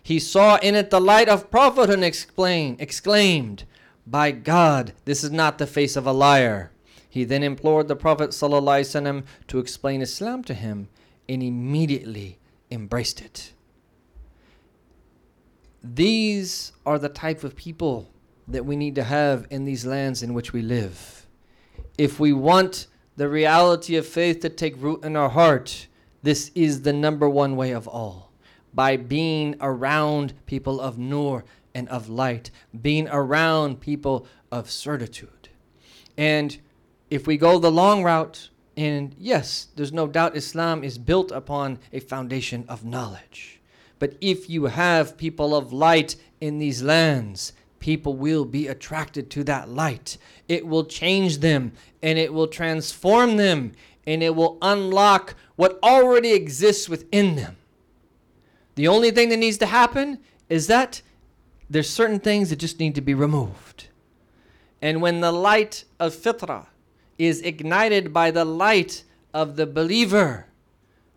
He 0.00 0.20
saw 0.20 0.58
in 0.58 0.76
it 0.76 0.90
the 0.90 1.00
light 1.00 1.28
of 1.28 1.50
prophethood 1.50 1.90
and 1.90 2.04
explained, 2.04 2.80
exclaimed, 2.80 3.64
By 4.06 4.30
God, 4.30 4.92
this 5.06 5.24
is 5.24 5.32
not 5.32 5.58
the 5.58 5.66
face 5.66 5.96
of 5.96 6.06
a 6.06 6.12
liar. 6.12 6.70
He 7.08 7.24
then 7.24 7.42
implored 7.42 7.88
the 7.88 7.96
Prophet 7.96 8.30
ﷺ 8.30 9.24
to 9.48 9.58
explain 9.58 10.02
Islam 10.02 10.44
to 10.44 10.54
him 10.54 10.88
and 11.28 11.42
immediately 11.42 12.38
embraced 12.70 13.20
it. 13.20 13.54
These 15.82 16.72
are 16.84 16.98
the 16.98 17.08
type 17.08 17.42
of 17.42 17.56
people 17.56 18.10
that 18.46 18.66
we 18.66 18.76
need 18.76 18.94
to 18.96 19.04
have 19.04 19.46
in 19.50 19.64
these 19.64 19.86
lands 19.86 20.22
in 20.22 20.34
which 20.34 20.52
we 20.52 20.62
live. 20.62 21.26
If 21.96 22.20
we 22.20 22.32
want 22.32 22.86
the 23.16 23.28
reality 23.28 23.96
of 23.96 24.06
faith 24.06 24.40
to 24.40 24.48
take 24.48 24.80
root 24.80 25.04
in 25.04 25.16
our 25.16 25.30
heart, 25.30 25.86
this 26.22 26.50
is 26.54 26.82
the 26.82 26.92
number 26.92 27.28
one 27.28 27.56
way 27.56 27.70
of 27.70 27.88
all. 27.88 28.32
By 28.74 28.96
being 28.96 29.56
around 29.60 30.34
people 30.46 30.80
of 30.80 30.98
nur 30.98 31.44
and 31.74 31.88
of 31.88 32.08
light, 32.08 32.50
being 32.80 33.08
around 33.08 33.80
people 33.80 34.26
of 34.52 34.70
certitude. 34.70 35.48
And 36.16 36.58
if 37.08 37.26
we 37.26 37.36
go 37.36 37.58
the 37.58 37.72
long 37.72 38.02
route, 38.02 38.50
and 38.76 39.14
yes, 39.18 39.68
there's 39.76 39.92
no 39.92 40.06
doubt 40.06 40.36
Islam 40.36 40.84
is 40.84 40.98
built 40.98 41.30
upon 41.32 41.78
a 41.92 42.00
foundation 42.00 42.64
of 42.68 42.84
knowledge. 42.84 43.59
But 44.00 44.16
if 44.20 44.50
you 44.50 44.64
have 44.64 45.16
people 45.16 45.54
of 45.54 45.72
light 45.72 46.16
in 46.40 46.58
these 46.58 46.82
lands, 46.82 47.52
people 47.78 48.14
will 48.16 48.44
be 48.44 48.66
attracted 48.66 49.30
to 49.30 49.44
that 49.44 49.68
light. 49.68 50.18
It 50.48 50.66
will 50.66 50.84
change 50.84 51.38
them 51.38 51.72
and 52.02 52.18
it 52.18 52.32
will 52.32 52.48
transform 52.48 53.36
them 53.36 53.72
and 54.06 54.22
it 54.22 54.34
will 54.34 54.58
unlock 54.62 55.36
what 55.54 55.78
already 55.82 56.32
exists 56.32 56.88
within 56.88 57.36
them. 57.36 57.56
The 58.74 58.88
only 58.88 59.10
thing 59.10 59.28
that 59.28 59.36
needs 59.36 59.58
to 59.58 59.66
happen 59.66 60.18
is 60.48 60.66
that 60.66 61.02
there's 61.68 61.88
certain 61.88 62.18
things 62.18 62.50
that 62.50 62.56
just 62.56 62.80
need 62.80 62.94
to 62.94 63.00
be 63.02 63.14
removed. 63.14 63.88
And 64.80 65.02
when 65.02 65.20
the 65.20 65.30
light 65.30 65.84
of 66.00 66.14
fitrah 66.14 66.66
is 67.18 67.42
ignited 67.42 68.14
by 68.14 68.30
the 68.30 68.46
light 68.46 69.04
of 69.34 69.56
the 69.56 69.66
believer, 69.66 70.46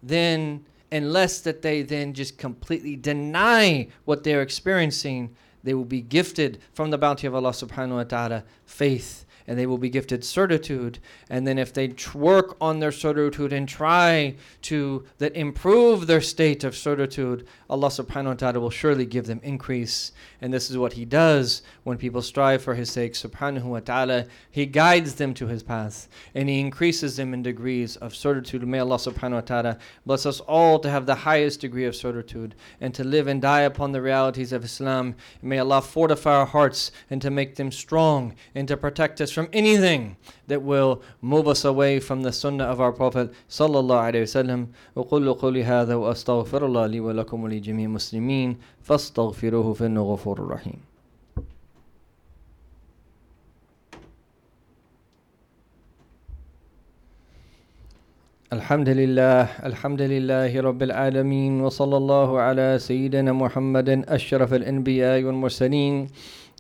then 0.02 0.65
unless 0.93 1.41
that 1.41 1.62
they 1.62 1.82
then 1.82 2.13
just 2.13 2.38
completely 2.38 2.95
deny 2.95 3.88
what 4.06 4.23
they're 4.23 4.41
experiencing, 4.41 5.36
they 5.63 5.73
will 5.73 5.86
be 5.86 6.01
gifted 6.01 6.60
from 6.73 6.91
the 6.91 6.97
bounty 6.97 7.25
of 7.25 7.34
Allah 7.34 7.51
subhanahu 7.51 7.95
wa 7.95 8.03
ta'ala 8.03 8.43
faith 8.65 9.22
and 9.47 9.58
they 9.58 9.65
will 9.65 9.77
be 9.77 9.89
gifted 9.89 10.23
certitude. 10.23 10.99
And 11.29 11.45
then 11.45 11.58
if 11.58 11.73
they 11.73 11.89
tr- 11.89 12.17
work 12.17 12.58
on 12.62 12.79
their 12.79 12.91
certitude 12.91 13.53
and 13.53 13.67
try 13.67 14.36
to 14.63 15.03
that 15.17 15.36
improve 15.36 16.08
their 16.08 16.21
state 16.21 16.63
of 16.63 16.75
certitude, 16.75 17.45
Allah 17.69 17.89
subhanahu 17.89 18.25
wa 18.25 18.34
ta'ala 18.34 18.60
will 18.60 18.69
surely 18.69 19.06
give 19.06 19.25
them 19.25 19.39
increase. 19.43 20.12
And 20.41 20.53
this 20.53 20.69
is 20.69 20.77
what 20.77 20.93
He 20.93 21.06
does 21.06 21.63
when 21.84 21.97
people 21.97 22.21
strive 22.21 22.62
for 22.62 22.75
His 22.75 22.89
sake, 22.89 23.13
subhanahu 23.13 23.63
wa 23.63 23.79
ta'ala. 23.79 24.25
He 24.49 24.65
guides 24.65 25.15
them 25.15 25.34
to 25.36 25.47
His 25.47 25.63
path 25.63 26.08
and 26.34 26.47
He 26.49 26.60
increases 26.60 27.17
them 27.17 27.34
in 27.34 27.43
degrees 27.43 27.95
of 27.97 28.15
certitude. 28.15 28.65
May 28.67 28.79
Allah 28.79 28.97
subhanahu 28.97 29.34
wa 29.34 29.41
ta'ala 29.41 29.77
bless 30.06 30.25
us 30.25 30.39
all 30.41 30.79
to 30.79 30.89
have 30.89 31.06
the 31.06 31.15
highest 31.15 31.62
degree 31.62 31.86
of 31.86 31.95
certitude 31.95 32.56
and 32.79 32.93
to 32.93 33.03
live 33.03 33.27
and 33.27 33.41
die 33.41 33.62
upon 33.62 33.91
the 33.91 34.01
realities 34.01 34.53
of 34.53 34.63
Islam. 34.63 35.15
May 35.41 35.60
Allah 35.60 35.82
fortify 35.82 36.36
our 36.36 36.45
hearts 36.45 36.91
and 37.10 37.21
to 37.21 37.29
make 37.29 37.56
them 37.56 37.71
strong 37.71 38.36
and 38.56 38.67
to 38.67 38.77
protect 38.77 39.19
us 39.21 39.33
from 39.34 39.50
anything 39.52 40.15
that 40.48 40.62
will 40.62 41.02
move 41.22 41.48
us 41.48 41.65
away 41.65 42.00
from 42.00 42.22
the 42.22 42.32
sunnah 42.32 42.65
of 42.65 42.80
our 42.80 42.91
Prophet 42.91 43.34
sallallahu 43.50 44.13
alaihi 44.13 44.24
wasallam. 44.30 44.67
وقل 44.96 45.34
قولي 45.34 45.63
هذا 45.63 45.96
وأستغفر 45.96 46.65
الله 46.65 46.86
لي 46.88 47.00
ولكم 47.00 47.43
ولجميع 47.43 47.86
المسلمين 47.86 48.58
فاستغفروه 48.82 49.74
فإنه 49.74 50.02
غفور 50.02 50.48
رحيم. 50.48 50.93
الحمد 58.54 58.89
لله 58.89 59.65
الحمد 59.65 60.02
لله 60.02 60.62
رب 60.62 60.82
العالمين 60.84 61.62
وصلى 61.62 61.98
الله 61.98 62.30
على 62.39 62.78
سيدنا 62.78 63.34
محمد 63.34 63.89
أشرف 63.89 64.54
الأنبياء 64.54 65.24
والمرسلين 65.26 66.08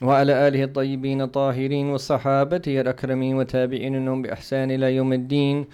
وعلى 0.03 0.47
آله 0.47 0.63
الطيبين 0.63 1.21
الطاهرين 1.21 1.87
والصحابة 1.95 2.65
الأكرمين 2.67 3.35
وتابعين 3.39 4.05
لهم 4.05 4.21
بإحسان 4.21 4.71
إلى 4.71 4.95
يوم 4.95 5.13
الدين. 5.13 5.65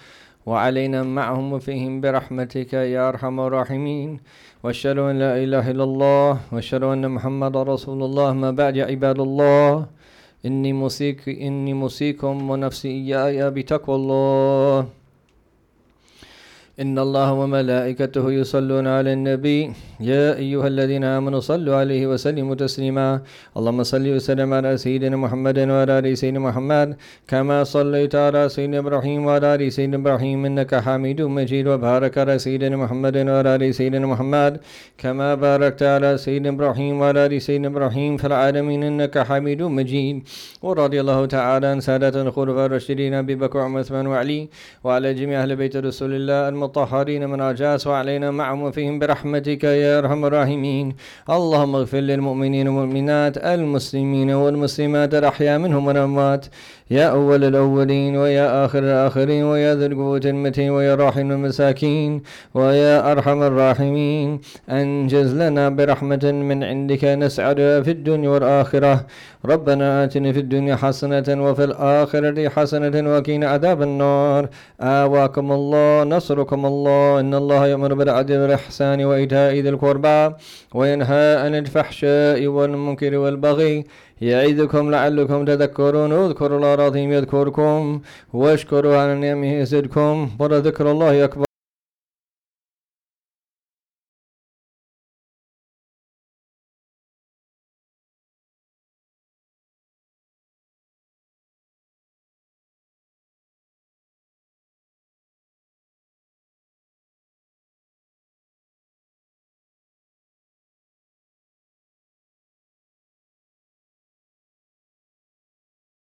وعلينا 0.46 1.02
معهم 1.02 1.52
وفيهم 1.52 2.00
برحمتك 2.00 2.72
يا 2.72 3.08
أرحم 3.08 3.40
الراحمين. 3.40 4.20
وأشهد 4.62 4.98
أن 4.98 5.18
لا 5.18 5.32
إله 5.34 5.70
إلا 5.70 5.84
الله. 5.84 6.30
وأشهد 6.52 6.82
أن 6.82 7.10
محمد 7.10 7.56
رسول 7.56 8.02
الله. 8.02 8.32
ما 8.32 8.50
بعد 8.50 8.76
يا 8.76 8.86
عباد 8.86 9.18
الله. 9.18 9.86
إني 10.46 10.72
موصيك 10.72 11.28
إني 11.28 11.74
موصيكم 11.74 12.50
ونفسي 12.50 12.88
إياي 12.88 13.50
بتقوى 13.50 13.96
الله. 13.96 14.99
إن 16.80 16.96
الله 16.98 17.32
وملائكته 17.32 18.24
يصلون 18.32 18.86
على 18.88 19.12
النبي. 19.12 19.60
يا 20.00 20.32
أيها 20.40 20.66
الذين 20.66 21.04
آمنوا 21.04 21.40
صلوا 21.40 21.76
عليه 21.76 22.08
وسلموا 22.08 22.56
تسليما. 22.56 23.20
اللهم 23.52 23.82
صل 23.82 24.06
وسلم 24.16 24.48
على 24.48 24.72
سيدنا 24.80 25.16
محمد 25.16 25.58
وعلى 25.58 25.92
آل 25.98 26.08
سيدنا 26.16 26.40
محمد. 26.40 26.96
كما 27.28 27.68
صليت 27.68 28.14
على 28.16 28.48
سيدنا 28.48 28.78
إبراهيم 28.78 29.20
وعلى 29.26 29.54
آل 29.54 29.72
سيدنا 29.72 29.96
إبراهيم 30.00 30.38
إنك 30.48 30.72
حميد 30.74 31.20
مجيد. 31.20 31.68
وبارك 31.68 32.18
على 32.18 32.38
سيدنا 32.40 32.76
محمد 32.76 33.16
وعلى 33.28 33.50
آل 33.60 33.74
سيدنا 33.74 34.06
محمد. 34.06 34.52
كما 34.96 35.34
باركت 35.34 35.82
على 35.82 36.16
سيدنا 36.16 36.48
إبراهيم 36.56 37.00
وعلى 37.00 37.26
آل 37.26 37.42
سيدنا 37.42 37.68
إبراهيم 37.68 38.16
في 38.16 38.26
العالمين 38.26 38.80
إنك 38.88 39.18
حميد 39.28 39.60
مجيد. 39.62 40.16
ورضي 40.64 41.00
الله 41.00 41.20
تعالى 41.26 41.66
عن 41.66 41.80
سادة 41.80 42.16
الخلفاء 42.22 42.66
الراشدين 42.66 43.14
أبي 43.14 43.34
بكر 43.34 43.58
وعثمان 43.58 44.06
وعلي 44.06 44.48
وعلى 44.84 45.08
جميع 45.14 45.42
أهل 45.42 45.56
بيت 45.56 45.76
رسول 45.76 46.12
الله 46.16 46.48
المطهرين 46.70 47.30
من 47.30 47.40
عجاز 47.40 47.86
وعلينا 47.86 48.30
معهم 48.30 48.62
وفيهم 48.62 48.98
برحمتك 48.98 49.64
يا 49.64 49.98
أرحم 49.98 50.24
الراحمين. 50.24 50.94
اللهم 51.30 51.74
اغفر 51.74 51.98
للمؤمنين 51.98 52.68
والمؤمنات 52.68 53.38
المسلمين 53.38 54.30
والمسلمات 54.30 55.14
الأحياء 55.14 55.58
منهم 55.58 55.86
والأموات. 55.86 56.46
يا 56.90 57.06
أول 57.18 57.44
الأولين 57.44 58.16
ويا 58.16 58.64
آخر 58.64 58.78
الآخرين 58.78 59.44
ويا 59.50 59.74
ذي 59.74 59.86
القوة 59.86 60.24
المتين 60.24 60.70
ويا 60.70 60.94
راحم 60.94 61.30
المساكين 61.30 62.22
ويا 62.54 63.12
أرحم 63.12 63.42
الراحمين. 63.42 64.40
أنجز 64.70 65.30
لنا 65.42 65.68
برحمة 65.68 66.24
من 66.48 66.58
عندك 66.70 67.04
نسعد 67.04 67.58
في 67.84 67.90
الدنيا 67.90 68.30
والآخرة. 68.30 69.06
ربنا 69.44 70.04
آتنا 70.04 70.32
في 70.32 70.40
الدنيا 70.44 70.76
حسنة 70.82 71.28
وفي 71.44 71.64
الآخرة 71.64 72.48
حسنة 72.54 72.94
وقنا 73.12 73.46
عذاب 73.54 73.78
النار. 73.82 74.42
آواكم 74.80 75.46
الله 75.58 76.04
نصركم 76.14 76.49
يرحمكم 76.50 76.66
الله. 76.66 77.20
إن 77.20 77.34
الله 77.34 77.66
يأمر 77.66 77.94
بالعدل 77.94 78.38
والإحسان 78.42 79.04
وإيتاء 79.04 79.54
ذي 79.54 79.68
القربى 79.68 80.34
وينهى 80.74 81.26
عن 81.42 81.54
الفحشاء 81.54 82.46
والمنكر 82.46 83.12
والبغي 83.16 83.84
يعظكم 84.20 84.90
لعلكم 84.90 85.44
تذكرون. 85.44 86.12
اذكروا 86.12 86.56
الله 86.58 86.74
العظيم 86.74 87.12
يذكركم 87.12 88.00
واشكروا 88.32 88.96
على 88.96 89.14
نعمه 89.14 89.52
يزدكم. 89.60 90.30
ولذكر 90.38 90.90
الله 90.90 91.24
أكبر. 91.24 91.49